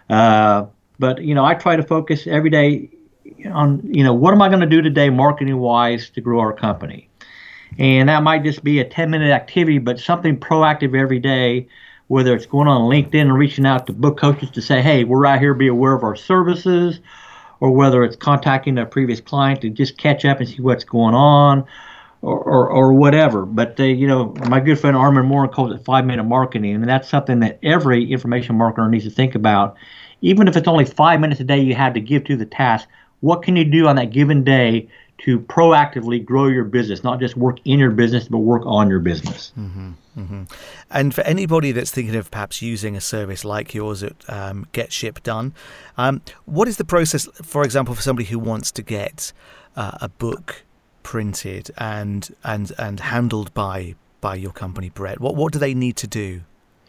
Uh, 0.09 0.67
but 0.99 1.23
you 1.23 1.35
know 1.35 1.45
i 1.45 1.55
try 1.55 1.75
to 1.77 1.83
focus 1.83 2.27
every 2.27 2.51
day 2.51 2.91
on 3.51 3.83
you 3.93 4.05
know 4.05 4.13
what 4.13 4.35
am 4.35 4.43
i 4.43 4.49
going 4.49 4.61
to 4.61 4.67
do 4.67 4.83
today 4.83 5.11
marketing 5.11 5.59
wise 5.59 6.11
to 6.11 6.21
grow 6.21 6.41
our 6.41 6.53
company? 6.53 7.09
And 7.79 8.11
that 8.11 8.23
might 8.23 8.45
just 8.45 8.63
be 8.63 8.81
a 8.81 8.85
10 8.85 9.11
minute 9.11 9.31
activity 9.31 9.79
but 9.79 9.99
something 9.99 10.39
proactive 10.39 10.99
every 10.99 11.19
day 11.19 11.67
whether 12.09 12.35
it's 12.35 12.47
going 12.47 12.69
on 12.69 12.83
linkedin 12.83 13.23
and 13.23 13.35
reaching 13.35 13.65
out 13.65 13.87
to 13.87 13.93
book 13.93 14.19
coaches 14.19 14.51
to 14.51 14.61
say 14.61 14.83
hey 14.83 15.05
we're 15.05 15.25
out 15.25 15.41
here 15.41 15.55
be 15.55 15.69
aware 15.69 15.95
of 15.95 16.05
our 16.05 16.17
services 16.17 17.01
or 17.63 17.71
whether 17.71 18.03
it's 18.03 18.17
contacting 18.17 18.77
a 18.77 18.85
previous 18.85 19.21
client 19.21 19.61
to 19.61 19.71
just 19.71 19.97
catch 19.97 20.25
up 20.25 20.41
and 20.41 20.49
see 20.49 20.61
what's 20.61 20.83
going 20.83 21.15
on, 21.15 21.65
or, 22.21 22.37
or, 22.37 22.69
or 22.69 22.93
whatever. 22.93 23.47
But 23.47 23.79
uh, 23.79 23.85
you 23.85 24.09
know, 24.09 24.35
my 24.49 24.59
good 24.59 24.81
friend 24.81 24.97
Armand 24.97 25.29
Moore 25.29 25.47
calls 25.47 25.73
it 25.73 25.85
five 25.85 26.05
minute 26.05 26.25
marketing, 26.25 26.75
and 26.75 26.89
that's 26.89 27.09
something 27.09 27.39
that 27.39 27.61
every 27.63 28.11
information 28.11 28.59
marketer 28.59 28.91
needs 28.91 29.05
to 29.05 29.11
think 29.13 29.37
about. 29.37 29.77
Even 30.23 30.49
if 30.49 30.57
it's 30.57 30.67
only 30.67 30.85
five 30.85 31.21
minutes 31.21 31.41
a 31.41 31.45
day 31.45 31.61
you 31.61 31.77
have 31.77 31.95
to 31.95 32.01
give 32.01 32.25
to 32.25 32.37
the 32.37 32.47
task, 32.47 32.89
what 33.21 33.45
can 33.45 33.55
you 33.55 33.65
do 33.65 33.87
on 33.87 33.95
that 33.95 34.11
given 34.11 34.43
day 34.43 34.89
to 35.23 35.39
proactively 35.39 36.25
grow 36.25 36.49
your 36.49 36.65
business, 36.65 37.05
not 37.05 37.21
just 37.21 37.37
work 37.37 37.59
in 37.65 37.79
your 37.79 37.93
business, 37.93 38.27
but 38.27 38.39
work 38.39 38.63
on 38.67 38.89
your 38.89 38.99
business. 38.99 39.53
Mm-hmm, 39.57 39.93
mm-hmm. 40.19 40.43
And 40.91 41.15
for 41.15 41.21
anybody 41.23 41.71
that's 41.71 41.93
thinking 41.93 42.17
of 42.17 42.31
perhaps 42.31 42.61
using 42.61 42.97
a 42.97 43.01
service 43.01 43.45
like 43.45 43.73
yours 43.73 44.03
at 44.03 44.15
um, 44.29 44.67
Get 44.73 44.93
Ship 44.93 45.23
Done, 45.23 45.55
um, 45.97 46.23
what 46.45 46.67
is 46.67 46.77
the 46.77 46.85
process, 46.85 47.29
for 47.43 47.65
example, 47.65 47.95
for 47.95 48.03
somebody 48.03 48.27
who 48.27 48.39
wants 48.39 48.73
to 48.73 48.83
get 48.83 49.33
uh, 49.77 49.99
a 50.01 50.09
book 50.09 50.65
printed 51.05 51.71
and 51.79 52.35
and 52.45 52.73
and 52.79 53.01
handled 53.01 53.55
by 53.55 53.95
by 54.21 54.35
your 54.35 54.53
company, 54.53 54.89
Bret? 54.89 55.21
What 55.21 55.37
what 55.37 55.53
do 55.53 55.61
they 55.61 55.73
need 55.73 55.97
to 55.99 56.09
do? 56.09 56.41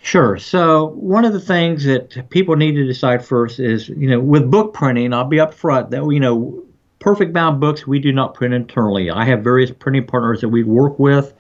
Sure. 0.02 0.38
So 0.38 0.88
one 0.96 1.24
of 1.24 1.34
the 1.34 1.40
things 1.40 1.86
that 1.86 2.30
people 2.30 2.56
need 2.56 2.74
to 2.74 2.86
decide 2.86 3.24
first 3.24 3.60
is, 3.60 3.88
you 3.90 4.10
know, 4.10 4.20
with 4.20 4.52
book 4.52 4.74
printing, 4.74 5.14
I'll 5.14 5.24
be 5.24 5.38
upfront 5.38 5.92
that 5.92 6.04
you 6.12 6.20
know 6.20 6.66
Perfect 7.04 7.34
Bound 7.34 7.60
books 7.60 7.86
we 7.86 8.00
do 8.00 8.14
not 8.14 8.34
print 8.34 8.54
internally. 8.54 9.10
I 9.12 9.26
have 9.26 9.44
various 9.44 9.72
printing 9.72 10.08
partners 10.08 10.40
that 10.40 10.48
we 10.48 10.64
work 10.64 10.98
with, 10.98 11.34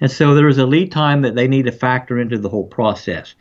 and 0.00 0.10
so 0.10 0.34
there 0.34 0.48
is 0.48 0.56
a 0.56 0.64
lead 0.64 0.92
time 0.92 1.20
that 1.20 1.34
they 1.34 1.46
need 1.46 1.66
to 1.66 1.72
factor 1.72 2.18
into 2.18 2.38
the 2.38 2.48
whole 2.48 2.66
process. 2.66 3.34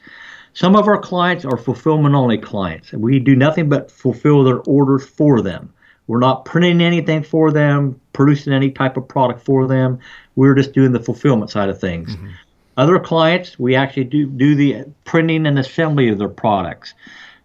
Some 0.51 0.75
of 0.75 0.89
our 0.89 0.99
clients 0.99 1.45
are 1.45 1.55
fulfillment 1.55 2.15
only 2.15 2.37
clients. 2.37 2.91
We 2.91 3.17
do 3.17 3.37
nothing 3.37 3.69
but 3.69 3.89
fulfill 3.89 4.43
their 4.43 4.59
orders 4.59 5.07
for 5.07 5.41
them. 5.41 5.73
We're 6.07 6.19
not 6.19 6.43
printing 6.43 6.81
anything 6.81 7.23
for 7.23 7.49
them, 7.49 7.97
producing 8.11 8.51
any 8.51 8.69
type 8.69 8.97
of 8.97 9.07
product 9.07 9.45
for 9.45 9.65
them. 9.65 9.99
We're 10.35 10.55
just 10.55 10.73
doing 10.73 10.91
the 10.91 10.99
fulfillment 10.99 11.49
side 11.49 11.69
of 11.69 11.79
things. 11.79 12.13
Mm-hmm. 12.13 12.27
Other 12.75 12.99
clients, 12.99 13.57
we 13.57 13.75
actually 13.75 14.03
do 14.03 14.25
do 14.25 14.55
the 14.55 14.83
printing 15.05 15.45
and 15.45 15.57
assembly 15.57 16.09
of 16.09 16.17
their 16.17 16.27
products. 16.27 16.93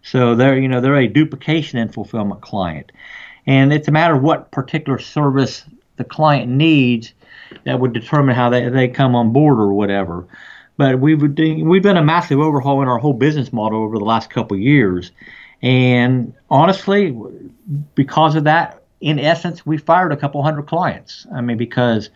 So 0.01 0.35
they're 0.35 0.59
you 0.59 0.67
know 0.67 0.81
they're 0.81 0.97
a 0.97 1.07
duplication 1.07 1.79
and 1.79 1.93
fulfillment 1.93 2.41
client. 2.41 2.91
And 3.49 3.73
it's 3.73 3.87
a 3.87 3.91
matter 3.91 4.13
of 4.13 4.21
what 4.21 4.51
particular 4.51 4.99
service 4.99 5.65
the 5.95 6.03
client 6.03 6.51
needs 6.51 7.13
that 7.63 7.79
would 7.79 7.93
determine 7.93 8.35
how 8.35 8.51
they, 8.51 8.69
they 8.69 8.87
come 8.87 9.15
on 9.15 9.33
board 9.33 9.57
or 9.57 9.73
whatever. 9.73 10.27
But 10.77 10.99
we've 10.99 11.19
we've 11.19 11.81
done 11.81 11.97
a 11.97 12.03
massive 12.03 12.39
overhaul 12.39 12.83
in 12.83 12.87
our 12.87 12.99
whole 12.99 13.13
business 13.13 13.51
model 13.51 13.81
over 13.81 13.97
the 13.97 14.05
last 14.05 14.29
couple 14.29 14.55
years, 14.55 15.11
and 15.63 16.31
honestly, 16.51 17.19
because 17.95 18.35
of 18.35 18.43
that, 18.43 18.83
in 19.01 19.17
essence, 19.17 19.65
we 19.65 19.79
fired 19.79 20.11
a 20.11 20.15
couple 20.15 20.43
hundred 20.43 20.67
clients. 20.67 21.25
I 21.33 21.41
mean, 21.41 21.57
because 21.57 22.11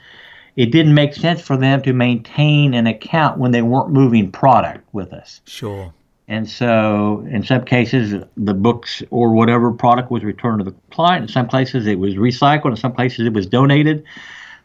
it 0.56 0.68
didn't 0.68 0.94
make 0.94 1.16
sense 1.16 1.42
for 1.42 1.58
them 1.58 1.82
to 1.82 1.94
maintain 1.94 2.76
an 2.76 2.86
account 2.86 3.40
when 3.40 3.50
they 3.50 3.64
weren't 3.64 3.90
moving 3.90 4.32
product 4.32 4.88
with 4.94 5.12
us. 5.12 5.42
Sure. 5.46 5.92
And 6.34 6.50
so, 6.50 7.24
in 7.30 7.44
some 7.44 7.64
cases, 7.64 8.24
the 8.36 8.56
books 8.56 9.04
or 9.12 9.34
whatever 9.34 9.72
product 9.72 10.10
was 10.10 10.24
returned 10.24 10.66
to 10.66 10.72
the 10.72 10.76
client. 10.90 11.22
In 11.22 11.28
some 11.28 11.48
places, 11.48 11.86
it 11.86 12.00
was 12.00 12.16
recycled. 12.16 12.72
In 12.72 12.76
some 12.76 12.92
places, 12.92 13.28
it 13.28 13.34
was 13.34 13.46
donated. 13.46 14.04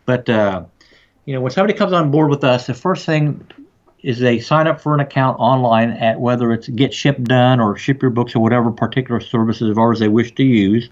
But 0.06 0.30
uh, 0.30 0.64
you 1.26 1.34
know, 1.34 1.42
when 1.42 1.52
somebody 1.52 1.74
comes 1.74 1.92
on 1.92 2.10
board 2.10 2.30
with 2.30 2.42
us, 2.42 2.68
the 2.68 2.72
first 2.72 3.04
thing 3.04 3.46
is 4.02 4.18
they 4.18 4.40
sign 4.40 4.66
up 4.66 4.80
for 4.80 4.94
an 4.94 5.00
account 5.00 5.38
online 5.38 5.90
at 5.90 6.18
whether 6.18 6.54
it's 6.54 6.68
Get 6.68 6.94
Ship 6.94 7.22
Done 7.24 7.60
or 7.60 7.76
Ship 7.76 8.00
Your 8.00 8.12
Books 8.12 8.34
or 8.34 8.38
whatever 8.38 8.70
particular 8.70 9.20
services 9.20 9.68
of 9.68 9.76
ours 9.76 9.98
they 9.98 10.08
wish 10.08 10.34
to 10.36 10.44
use. 10.44 10.88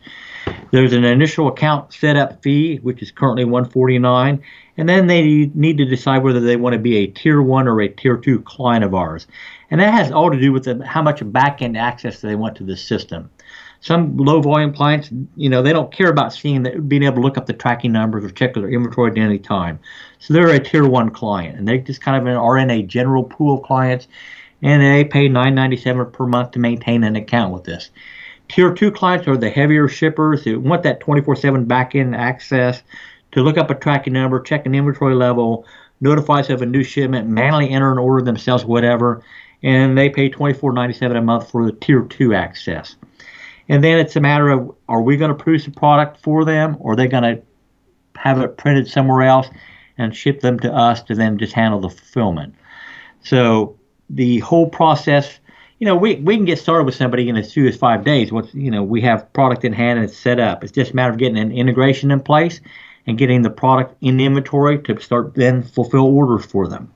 There's 0.70 0.92
an 0.92 1.04
initial 1.04 1.48
account 1.48 1.92
setup 1.92 2.42
fee, 2.42 2.76
which 2.76 3.02
is 3.02 3.10
currently 3.10 3.44
149, 3.44 4.42
and 4.76 4.88
then 4.88 5.06
they 5.06 5.50
need 5.54 5.78
to 5.78 5.84
decide 5.84 6.22
whether 6.22 6.40
they 6.40 6.56
want 6.56 6.74
to 6.74 6.78
be 6.78 6.98
a 6.98 7.06
tier 7.06 7.40
one 7.40 7.68
or 7.68 7.80
a 7.80 7.88
tier 7.88 8.16
two 8.16 8.40
client 8.40 8.84
of 8.84 8.94
ours. 8.94 9.26
And 9.70 9.80
that 9.80 9.94
has 9.94 10.12
all 10.12 10.30
to 10.30 10.38
do 10.38 10.52
with 10.52 10.64
the, 10.64 10.84
how 10.84 11.02
much 11.02 11.20
back-end 11.32 11.76
access 11.76 12.20
they 12.20 12.34
want 12.34 12.56
to 12.56 12.64
the 12.64 12.76
system. 12.76 13.30
Some 13.80 14.16
low 14.16 14.40
volume 14.40 14.72
clients, 14.72 15.10
you 15.36 15.48
know, 15.48 15.62
they 15.62 15.72
don't 15.72 15.92
care 15.92 16.10
about 16.10 16.32
seeing 16.32 16.62
that, 16.64 16.88
being 16.88 17.02
able 17.02 17.16
to 17.16 17.22
look 17.22 17.38
up 17.38 17.46
the 17.46 17.52
tracking 17.52 17.92
numbers 17.92 18.24
or 18.24 18.30
check 18.30 18.54
their 18.54 18.68
inventory 18.68 19.12
at 19.12 19.18
any 19.18 19.38
time. 19.38 19.78
So 20.18 20.34
they're 20.34 20.48
a 20.48 20.58
tier 20.58 20.86
one 20.86 21.10
client, 21.10 21.58
and 21.58 21.68
they 21.68 21.78
just 21.78 22.00
kind 22.00 22.16
of 22.16 22.36
are 22.36 22.58
in 22.58 22.70
a 22.70 22.82
general 22.82 23.22
pool 23.22 23.58
of 23.58 23.64
clients, 23.64 24.08
and 24.62 24.82
they 24.82 25.04
pay 25.04 25.28
$9.97 25.28 26.12
per 26.12 26.26
month 26.26 26.52
to 26.52 26.58
maintain 26.58 27.04
an 27.04 27.16
account 27.16 27.52
with 27.52 27.64
this. 27.64 27.90
Tier 28.48 28.72
two 28.72 28.90
clients 28.90 29.26
are 29.26 29.36
the 29.36 29.50
heavier 29.50 29.88
shippers 29.88 30.44
who 30.44 30.60
want 30.60 30.82
that 30.84 31.00
24/7 31.00 31.66
back-end 31.66 32.14
access 32.14 32.82
to 33.32 33.42
look 33.42 33.58
up 33.58 33.70
a 33.70 33.74
tracking 33.74 34.12
number, 34.12 34.40
check 34.40 34.66
an 34.66 34.74
inventory 34.74 35.14
level, 35.14 35.66
notify 36.00 36.40
us 36.40 36.50
of 36.50 36.62
a 36.62 36.66
new 36.66 36.84
shipment, 36.84 37.28
manually 37.28 37.70
enter 37.70 37.90
an 37.90 37.98
order 37.98 38.24
themselves, 38.24 38.64
whatever, 38.64 39.22
and 39.62 39.96
they 39.98 40.08
pay 40.08 40.30
$24.97 40.30 41.16
a 41.16 41.20
month 41.20 41.50
for 41.50 41.64
the 41.64 41.72
tier 41.72 42.02
two 42.02 42.34
access. 42.34 42.96
And 43.68 43.82
then 43.82 43.98
it's 43.98 44.14
a 44.14 44.20
matter 44.20 44.48
of 44.50 44.74
are 44.88 45.02
we 45.02 45.16
going 45.16 45.36
to 45.36 45.42
produce 45.42 45.66
a 45.66 45.72
product 45.72 46.20
for 46.22 46.44
them 46.44 46.76
or 46.80 46.92
are 46.92 46.96
they 46.96 47.08
going 47.08 47.24
to 47.24 47.42
have 48.16 48.40
it 48.40 48.56
printed 48.56 48.88
somewhere 48.88 49.22
else 49.22 49.48
and 49.98 50.14
ship 50.14 50.40
them 50.40 50.58
to 50.60 50.72
us 50.72 51.02
to 51.02 51.14
then 51.14 51.38
just 51.38 51.52
handle 51.52 51.80
the 51.80 51.88
fulfillment. 51.88 52.54
So 53.22 53.76
the 54.10 54.38
whole 54.40 54.68
process, 54.68 55.40
you 55.78 55.84
know, 55.84 55.96
we, 55.96 56.16
we 56.16 56.36
can 56.36 56.44
get 56.46 56.58
started 56.58 56.84
with 56.84 56.94
somebody 56.94 57.28
in 57.28 57.36
as 57.36 57.52
few 57.52 57.66
as 57.68 57.76
five 57.76 58.04
days. 58.04 58.32
What's 58.32 58.54
you 58.54 58.70
know, 58.70 58.82
we 58.82 59.00
have 59.02 59.30
product 59.32 59.64
in 59.64 59.72
hand 59.72 59.98
and 59.98 60.08
it's 60.08 60.16
set 60.16 60.40
up. 60.40 60.64
It's 60.64 60.72
just 60.72 60.92
a 60.92 60.96
matter 60.96 61.12
of 61.12 61.18
getting 61.18 61.38
an 61.38 61.52
integration 61.52 62.10
in 62.10 62.20
place 62.20 62.60
and 63.06 63.18
getting 63.18 63.42
the 63.42 63.50
product 63.50 63.94
in 64.00 64.18
inventory 64.18 64.78
to 64.82 65.00
start 65.00 65.34
then 65.34 65.62
fulfill 65.62 66.06
orders 66.06 66.46
for 66.46 66.66
them. 66.66 66.92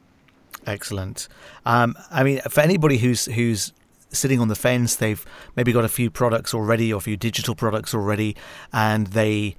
Excellent. 0.67 1.29
Um, 1.67 1.97
I 2.11 2.23
mean, 2.23 2.41
for 2.49 2.61
anybody 2.61 2.99
who's 2.99 3.27
who's 3.27 3.73
sitting 4.13 4.41
on 4.41 4.49
the 4.49 4.57
fence, 4.57 4.97
they've 4.97 5.25
maybe 5.57 5.73
got 5.73 5.85
a 5.85 5.89
few 5.89 6.11
products 6.11 6.55
already 6.55 6.93
or 6.93 6.97
a 6.97 7.01
few 7.01 7.17
digital 7.17 7.55
products 7.55 7.95
already, 7.95 8.37
and 8.73 9.09
they 9.09 9.57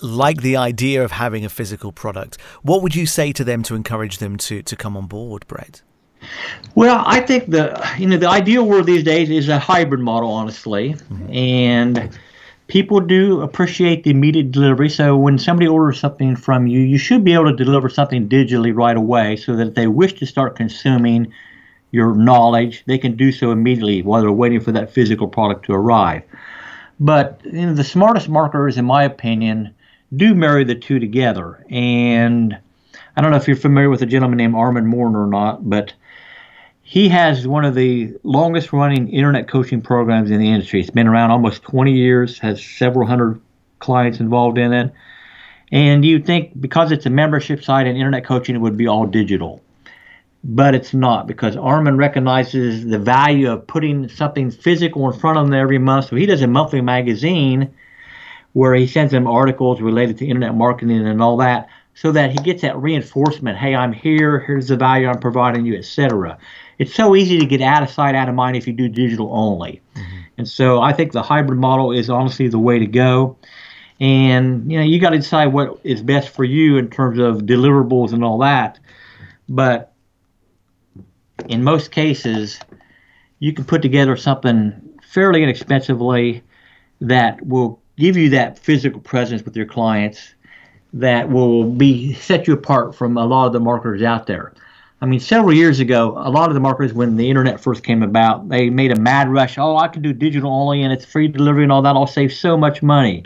like 0.00 0.42
the 0.42 0.56
idea 0.56 1.02
of 1.02 1.12
having 1.12 1.44
a 1.44 1.48
physical 1.48 1.92
product. 1.92 2.40
What 2.62 2.82
would 2.82 2.94
you 2.94 3.04
say 3.04 3.32
to 3.32 3.44
them 3.44 3.62
to 3.64 3.74
encourage 3.74 4.18
them 4.18 4.36
to 4.38 4.62
to 4.62 4.76
come 4.76 4.96
on 4.96 5.06
board, 5.06 5.46
Bret? 5.48 5.82
Well, 6.74 7.02
I 7.06 7.20
think 7.20 7.50
the 7.50 7.80
you 7.98 8.06
know 8.06 8.16
the 8.16 8.28
ideal 8.28 8.64
world 8.64 8.86
these 8.86 9.02
days 9.02 9.30
is 9.30 9.48
a 9.48 9.58
hybrid 9.58 10.00
model, 10.00 10.30
honestly, 10.30 10.94
mm-hmm. 10.94 11.32
and 11.32 12.18
people 12.68 13.00
do 13.00 13.40
appreciate 13.40 14.04
the 14.04 14.10
immediate 14.10 14.52
delivery. 14.52 14.88
So 14.88 15.16
when 15.16 15.38
somebody 15.38 15.66
orders 15.66 15.98
something 15.98 16.36
from 16.36 16.66
you, 16.66 16.80
you 16.80 16.98
should 16.98 17.24
be 17.24 17.32
able 17.34 17.50
to 17.50 17.64
deliver 17.64 17.88
something 17.88 18.28
digitally 18.28 18.74
right 18.74 18.96
away, 18.96 19.36
so 19.36 19.56
that 19.56 19.68
if 19.68 19.74
they 19.74 19.86
wish 19.86 20.12
to 20.14 20.26
start 20.26 20.56
consuming 20.56 21.32
your 21.90 22.14
knowledge, 22.14 22.84
they 22.86 22.98
can 22.98 23.16
do 23.16 23.32
so 23.32 23.50
immediately 23.50 24.02
while 24.02 24.20
they're 24.20 24.30
waiting 24.30 24.60
for 24.60 24.72
that 24.72 24.92
physical 24.92 25.26
product 25.26 25.64
to 25.64 25.72
arrive. 25.72 26.22
But 27.00 27.40
you 27.44 27.66
know, 27.66 27.74
the 27.74 27.84
smartest 27.84 28.28
marketers, 28.28 28.76
in 28.76 28.84
my 28.84 29.04
opinion, 29.04 29.74
do 30.14 30.34
marry 30.34 30.64
the 30.64 30.74
two 30.74 30.98
together. 30.98 31.64
And 31.70 32.58
I 33.16 33.20
don't 33.20 33.30
know 33.30 33.36
if 33.36 33.46
you're 33.46 33.56
familiar 33.56 33.90
with 33.90 34.02
a 34.02 34.06
gentleman 34.06 34.36
named 34.36 34.54
Armand 34.54 34.86
Morin 34.86 35.16
or 35.16 35.26
not, 35.26 35.68
but 35.68 35.92
he 36.88 37.06
has 37.10 37.46
one 37.46 37.66
of 37.66 37.74
the 37.74 38.14
longest 38.22 38.72
running 38.72 39.10
internet 39.10 39.46
coaching 39.46 39.82
programs 39.82 40.30
in 40.30 40.40
the 40.40 40.48
industry. 40.48 40.80
It's 40.80 40.88
been 40.88 41.06
around 41.06 41.30
almost 41.30 41.62
20 41.64 41.92
years, 41.92 42.38
has 42.38 42.64
several 42.64 43.06
hundred 43.06 43.42
clients 43.78 44.20
involved 44.20 44.56
in 44.56 44.72
it. 44.72 44.90
And 45.70 46.02
you 46.02 46.18
think 46.18 46.58
because 46.58 46.90
it's 46.90 47.04
a 47.04 47.10
membership 47.10 47.62
site 47.62 47.86
and 47.86 47.98
internet 47.98 48.24
coaching, 48.24 48.56
it 48.56 48.60
would 48.60 48.78
be 48.78 48.86
all 48.86 49.04
digital. 49.04 49.62
But 50.42 50.74
it's 50.74 50.94
not 50.94 51.26
because 51.26 51.58
Armand 51.58 51.98
recognizes 51.98 52.86
the 52.86 52.98
value 52.98 53.52
of 53.52 53.66
putting 53.66 54.08
something 54.08 54.50
physical 54.50 55.12
in 55.12 55.20
front 55.20 55.36
of 55.36 55.44
them 55.44 55.52
every 55.52 55.76
month. 55.76 56.06
So 56.06 56.16
he 56.16 56.24
does 56.24 56.40
a 56.40 56.46
monthly 56.46 56.80
magazine 56.80 57.70
where 58.54 58.74
he 58.74 58.86
sends 58.86 59.12
them 59.12 59.26
articles 59.26 59.82
related 59.82 60.16
to 60.18 60.26
internet 60.26 60.54
marketing 60.54 61.06
and 61.06 61.20
all 61.20 61.36
that 61.36 61.68
so 61.92 62.12
that 62.12 62.30
he 62.30 62.38
gets 62.38 62.62
that 62.62 62.76
reinforcement 62.78 63.58
hey 63.58 63.74
i'm 63.74 63.92
here 63.92 64.38
here's 64.38 64.68
the 64.68 64.76
value 64.76 65.08
i'm 65.08 65.18
providing 65.18 65.66
you 65.66 65.76
etc 65.76 66.38
it's 66.78 66.94
so 66.94 67.16
easy 67.16 67.38
to 67.38 67.46
get 67.46 67.60
out 67.60 67.82
of 67.82 67.90
sight 67.90 68.14
out 68.14 68.28
of 68.28 68.34
mind 68.34 68.56
if 68.56 68.66
you 68.66 68.72
do 68.72 68.88
digital 68.88 69.30
only 69.32 69.80
mm-hmm. 69.94 70.18
and 70.36 70.48
so 70.48 70.80
i 70.80 70.92
think 70.92 71.12
the 71.12 71.22
hybrid 71.22 71.58
model 71.58 71.92
is 71.92 72.08
honestly 72.08 72.48
the 72.48 72.58
way 72.58 72.78
to 72.78 72.86
go 72.86 73.36
and 74.00 74.70
you 74.70 74.78
know 74.78 74.84
you 74.84 75.00
got 75.00 75.10
to 75.10 75.18
decide 75.18 75.46
what 75.46 75.78
is 75.84 76.02
best 76.02 76.28
for 76.28 76.44
you 76.44 76.76
in 76.76 76.88
terms 76.88 77.18
of 77.18 77.42
deliverables 77.42 78.12
and 78.12 78.24
all 78.24 78.38
that 78.38 78.78
but 79.48 79.92
in 81.48 81.62
most 81.62 81.90
cases 81.90 82.58
you 83.38 83.52
can 83.52 83.64
put 83.64 83.82
together 83.82 84.16
something 84.16 84.72
fairly 85.02 85.42
inexpensively 85.42 86.42
that 87.00 87.44
will 87.46 87.80
give 87.96 88.16
you 88.16 88.30
that 88.30 88.58
physical 88.58 89.00
presence 89.00 89.44
with 89.44 89.56
your 89.56 89.66
clients 89.66 90.34
that 90.92 91.30
will 91.30 91.64
be 91.64 92.14
set 92.14 92.46
you 92.46 92.54
apart 92.54 92.94
from 92.94 93.16
a 93.16 93.26
lot 93.26 93.46
of 93.46 93.52
the 93.52 93.60
marketers 93.60 94.02
out 94.02 94.26
there. 94.26 94.52
I 95.00 95.06
mean, 95.06 95.20
several 95.20 95.54
years 95.54 95.78
ago, 95.78 96.14
a 96.16 96.30
lot 96.30 96.48
of 96.48 96.54
the 96.54 96.60
marketers, 96.60 96.92
when 96.92 97.16
the 97.16 97.28
internet 97.28 97.60
first 97.60 97.84
came 97.84 98.02
about, 98.02 98.48
they 98.48 98.68
made 98.68 98.90
a 98.90 98.96
mad 98.96 99.28
rush. 99.28 99.56
Oh, 99.56 99.76
I 99.76 99.88
can 99.88 100.02
do 100.02 100.12
digital 100.12 100.52
only 100.52 100.82
and 100.82 100.92
it's 100.92 101.04
free 101.04 101.28
delivery 101.28 101.62
and 101.62 101.70
all 101.70 101.82
that. 101.82 101.94
I'll 101.94 102.06
save 102.06 102.32
so 102.32 102.56
much 102.56 102.82
money. 102.82 103.24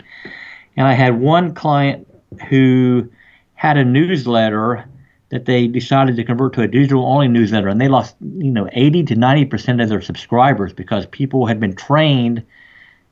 And 0.77 0.87
I 0.87 0.93
had 0.93 1.19
one 1.19 1.53
client 1.55 2.07
who 2.49 3.09
had 3.55 3.77
a 3.77 3.85
newsletter 3.85 4.85
that 5.29 5.45
they 5.45 5.67
decided 5.67 6.15
to 6.15 6.23
convert 6.23 6.53
to 6.53 6.61
a 6.61 6.67
digital 6.67 7.05
only 7.05 7.27
newsletter 7.27 7.67
and 7.67 7.81
they 7.81 7.87
lost, 7.87 8.15
you 8.21 8.51
know, 8.51 8.69
80 8.71 9.03
to 9.05 9.15
90% 9.15 9.81
of 9.81 9.89
their 9.89 10.01
subscribers 10.01 10.73
because 10.73 11.07
people 11.07 11.47
had 11.47 11.59
been 11.59 11.75
trained 11.75 12.43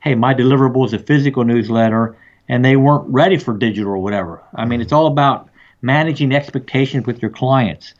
hey, 0.02 0.14
my 0.16 0.34
deliverable 0.34 0.84
is 0.84 0.92
a 0.92 0.98
physical 0.98 1.44
newsletter, 1.44 2.16
and 2.48 2.64
they 2.64 2.76
weren't 2.76 3.08
ready 3.08 3.38
for 3.38 3.56
digital 3.56 3.92
or 3.92 3.98
whatever. 3.98 4.42
I 4.54 4.64
mean, 4.64 4.80
it's 4.80 4.92
all 4.92 5.06
about 5.06 5.48
managing 5.80 6.32
expectations 6.32 7.06
with 7.06 7.22
your 7.22 7.30
clients. 7.30 7.94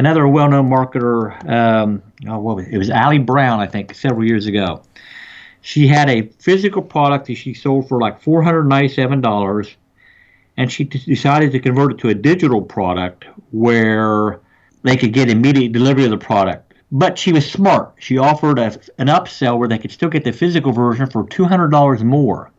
Another 0.00 0.26
well-known 0.26 0.70
marketer, 0.70 1.46
um, 1.46 2.02
oh, 2.26 2.38
what 2.38 2.56
was 2.56 2.66
it? 2.66 2.72
it 2.72 2.78
was 2.78 2.88
Ali 2.88 3.18
Brown, 3.18 3.60
I 3.60 3.66
think, 3.66 3.94
several 3.94 4.26
years 4.26 4.46
ago. 4.46 4.82
She 5.60 5.86
had 5.86 6.08
a 6.08 6.22
physical 6.38 6.80
product 6.80 7.26
that 7.26 7.34
she 7.34 7.52
sold 7.52 7.86
for 7.86 8.00
like 8.00 8.22
$497, 8.22 9.74
and 10.56 10.72
she 10.72 10.84
decided 10.84 11.52
to 11.52 11.60
convert 11.60 11.92
it 11.92 11.98
to 11.98 12.08
a 12.08 12.14
digital 12.14 12.62
product 12.62 13.26
where 13.50 14.40
they 14.84 14.96
could 14.96 15.12
get 15.12 15.28
immediate 15.28 15.72
delivery 15.72 16.04
of 16.04 16.10
the 16.10 16.16
product 16.16 16.72
but 16.92 17.18
she 17.18 17.32
was 17.32 17.48
smart. 17.48 17.94
She 17.98 18.18
offered 18.18 18.58
a, 18.58 18.72
an 18.98 19.06
upsell 19.06 19.58
where 19.58 19.68
they 19.68 19.78
could 19.78 19.92
still 19.92 20.08
get 20.08 20.24
the 20.24 20.32
physical 20.32 20.72
version 20.72 21.08
for 21.08 21.24
$200 21.24 22.02
more. 22.02 22.50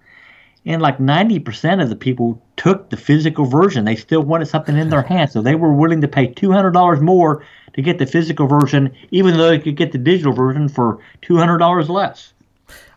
And 0.66 0.82
like 0.82 1.00
90% 1.00 1.82
of 1.82 1.90
the 1.90 1.96
people 1.96 2.42
took 2.56 2.90
the 2.90 2.98
physical 2.98 3.46
version. 3.46 3.86
They 3.86 3.96
still 3.96 4.22
wanted 4.22 4.48
something 4.48 4.78
in 4.78 4.90
their 4.90 5.02
hands. 5.14 5.34
So 5.34 5.42
they 5.42 5.56
were 5.56 5.74
willing 5.74 6.02
to 6.02 6.08
pay 6.08 6.28
$200 6.28 7.02
more 7.02 7.44
to 7.74 7.82
get 7.82 7.98
the 7.98 8.06
physical 8.06 8.48
version, 8.48 8.94
even 9.12 9.38
though 9.38 9.50
they 9.50 9.60
could 9.60 9.78
get 9.78 9.92
the 9.92 9.98
digital 9.98 10.34
version 10.34 10.70
for 10.70 11.00
$200 11.24 11.90
less. 11.90 12.34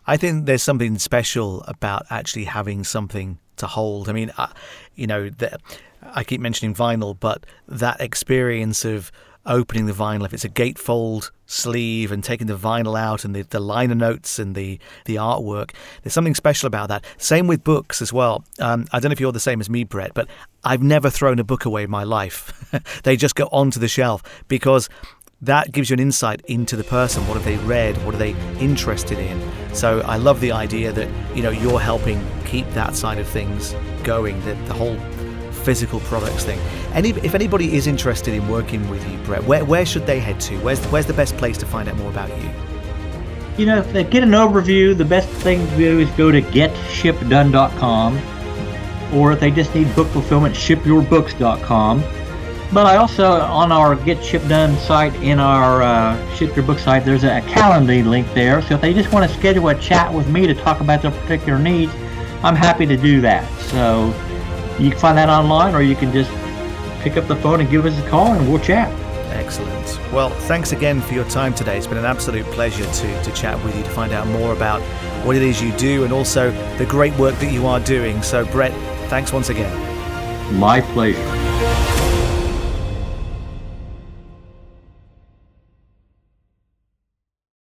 I 0.07 0.17
think 0.17 0.45
there's 0.45 0.61
something 0.61 0.99
special 0.99 1.63
about 1.63 2.05
actually 2.09 2.45
having 2.45 2.83
something 2.83 3.39
to 3.57 3.67
hold. 3.67 4.09
I 4.09 4.13
mean, 4.13 4.31
uh, 4.37 4.47
you 4.93 5.07
know, 5.07 5.29
the, 5.29 5.57
I 6.03 6.23
keep 6.23 6.41
mentioning 6.41 6.75
vinyl, 6.75 7.17
but 7.19 7.45
that 7.67 7.99
experience 8.01 8.85
of 8.85 9.11
opening 9.45 9.85
the 9.85 9.93
vinyl, 9.93 10.25
if 10.25 10.33
it's 10.33 10.45
a 10.45 10.49
gatefold 10.49 11.31
sleeve 11.45 12.11
and 12.11 12.23
taking 12.23 12.47
the 12.47 12.57
vinyl 12.57 12.99
out 12.99 13.23
and 13.23 13.35
the, 13.35 13.43
the 13.43 13.59
liner 13.59 13.95
notes 13.95 14.39
and 14.39 14.55
the, 14.55 14.79
the 15.05 15.15
artwork, 15.15 15.71
there's 16.03 16.13
something 16.13 16.35
special 16.35 16.67
about 16.67 16.89
that. 16.89 17.05
Same 17.17 17.47
with 17.47 17.63
books 17.63 18.01
as 18.01 18.11
well. 18.11 18.43
Um, 18.59 18.85
I 18.91 18.99
don't 18.99 19.09
know 19.09 19.13
if 19.13 19.19
you're 19.19 19.31
the 19.31 19.39
same 19.39 19.61
as 19.61 19.69
me, 19.69 19.83
Bret, 19.83 20.13
but 20.13 20.27
I've 20.63 20.81
never 20.81 21.09
thrown 21.09 21.39
a 21.39 21.43
book 21.43 21.65
away 21.65 21.83
in 21.83 21.89
my 21.89 22.03
life. 22.03 22.71
they 23.03 23.15
just 23.15 23.35
go 23.35 23.45
onto 23.51 23.79
the 23.79 23.87
shelf 23.87 24.23
because 24.47 24.89
that 25.41 25.71
gives 25.71 25.89
you 25.89 25.95
an 25.95 25.99
insight 25.99 26.41
into 26.45 26.75
the 26.75 26.83
person. 26.83 27.27
What 27.27 27.35
have 27.35 27.45
they 27.45 27.57
read? 27.57 28.03
What 28.05 28.15
are 28.15 28.17
they 28.17 28.31
interested 28.59 29.19
in? 29.19 29.75
So 29.75 30.01
I 30.01 30.17
love 30.17 30.39
the 30.41 30.51
idea 30.51 30.91
that 30.91 31.09
you 31.35 31.43
know 31.43 31.49
you're 31.49 31.79
helping 31.79 32.25
keep 32.45 32.67
that 32.71 32.95
side 32.95 33.19
of 33.19 33.27
things 33.27 33.75
going. 34.03 34.39
That 34.45 34.65
the 34.67 34.73
whole 34.73 34.97
physical 35.65 35.99
products 36.01 36.45
thing. 36.45 36.59
Any, 36.93 37.09
if 37.09 37.33
anybody 37.33 37.75
is 37.75 37.87
interested 37.87 38.35
in 38.35 38.47
working 38.47 38.87
with 38.87 39.05
you, 39.09 39.17
Bret, 39.19 39.43
where, 39.43 39.65
where 39.65 39.85
should 39.85 40.05
they 40.05 40.19
head 40.19 40.39
to? 40.41 40.57
Where's, 40.59 40.83
where's 40.85 41.07
the 41.07 41.13
best 41.13 41.35
place 41.37 41.57
to 41.57 41.65
find 41.65 41.89
out 41.89 41.97
more 41.97 42.11
about 42.11 42.29
you? 42.41 42.49
You 43.57 43.65
know, 43.65 43.79
if 43.79 43.91
they 43.91 44.03
get 44.03 44.21
an 44.21 44.31
overview, 44.31 44.95
the 44.95 45.05
best 45.05 45.27
thing 45.27 45.65
to 45.67 45.77
do 45.77 45.99
is 45.99 46.09
go 46.11 46.31
to 46.31 46.41
getshipdone.com. 46.41 48.21
Or 49.13 49.31
if 49.31 49.39
they 49.39 49.49
just 49.49 49.73
need 49.73 49.93
book 49.95 50.07
fulfillment, 50.09 50.55
shipyourbooks.com. 50.55 52.03
But 52.73 52.85
I 52.85 52.97
also, 52.97 53.25
on 53.25 53.71
our 53.71 53.95
Get 53.95 54.23
Ship 54.23 54.45
Done 54.47 54.77
site 54.79 55.15
in 55.15 55.39
our 55.39 55.81
uh, 55.81 56.35
Ship 56.35 56.53
Your 56.55 56.65
Book 56.65 56.79
site, 56.79 57.05
there's 57.05 57.23
a 57.23 57.41
Calendly 57.41 58.05
link 58.05 58.27
there. 58.33 58.61
So 58.63 58.75
if 58.75 58.81
they 58.81 58.93
just 58.93 59.13
want 59.13 59.29
to 59.29 59.37
schedule 59.37 59.69
a 59.69 59.75
chat 59.75 60.13
with 60.13 60.27
me 60.27 60.45
to 60.47 60.53
talk 60.53 60.81
about 60.81 61.01
their 61.01 61.11
particular 61.11 61.57
needs, 61.57 61.93
I'm 62.43 62.55
happy 62.55 62.85
to 62.85 62.97
do 62.97 63.21
that. 63.21 63.49
So 63.61 64.13
you 64.79 64.89
can 64.91 64.99
find 64.99 65.17
that 65.17 65.29
online 65.29 65.73
or 65.73 65.81
you 65.81 65.95
can 65.95 66.11
just 66.11 66.29
pick 67.01 67.17
up 67.17 67.27
the 67.27 67.35
phone 67.37 67.61
and 67.61 67.69
give 67.69 67.85
us 67.85 67.97
a 67.99 68.09
call 68.09 68.33
and 68.33 68.49
we'll 68.49 68.59
chat. 68.59 68.91
Excellent. 69.31 70.13
Well, 70.13 70.29
thanks 70.31 70.71
again 70.71 71.01
for 71.01 71.13
your 71.13 71.25
time 71.25 71.53
today. 71.53 71.77
It's 71.77 71.87
been 71.87 71.97
an 71.97 72.05
absolute 72.05 72.45
pleasure 72.47 72.85
to, 72.85 73.23
to 73.23 73.31
chat 73.33 73.63
with 73.63 73.75
you 73.75 73.83
to 73.83 73.89
find 73.89 74.11
out 74.11 74.27
more 74.27 74.53
about 74.53 74.81
what 75.25 75.35
it 75.35 75.41
is 75.41 75.61
you 75.61 75.71
do 75.73 76.03
and 76.03 76.13
also 76.13 76.51
the 76.77 76.85
great 76.85 77.15
work 77.17 77.35
that 77.39 77.51
you 77.51 77.67
are 77.67 77.79
doing. 77.79 78.21
So, 78.23 78.45
Bret, 78.45 78.71
thanks 79.09 79.31
once 79.33 79.49
again. 79.49 79.73
My 80.59 80.81
pleasure. 80.81 81.74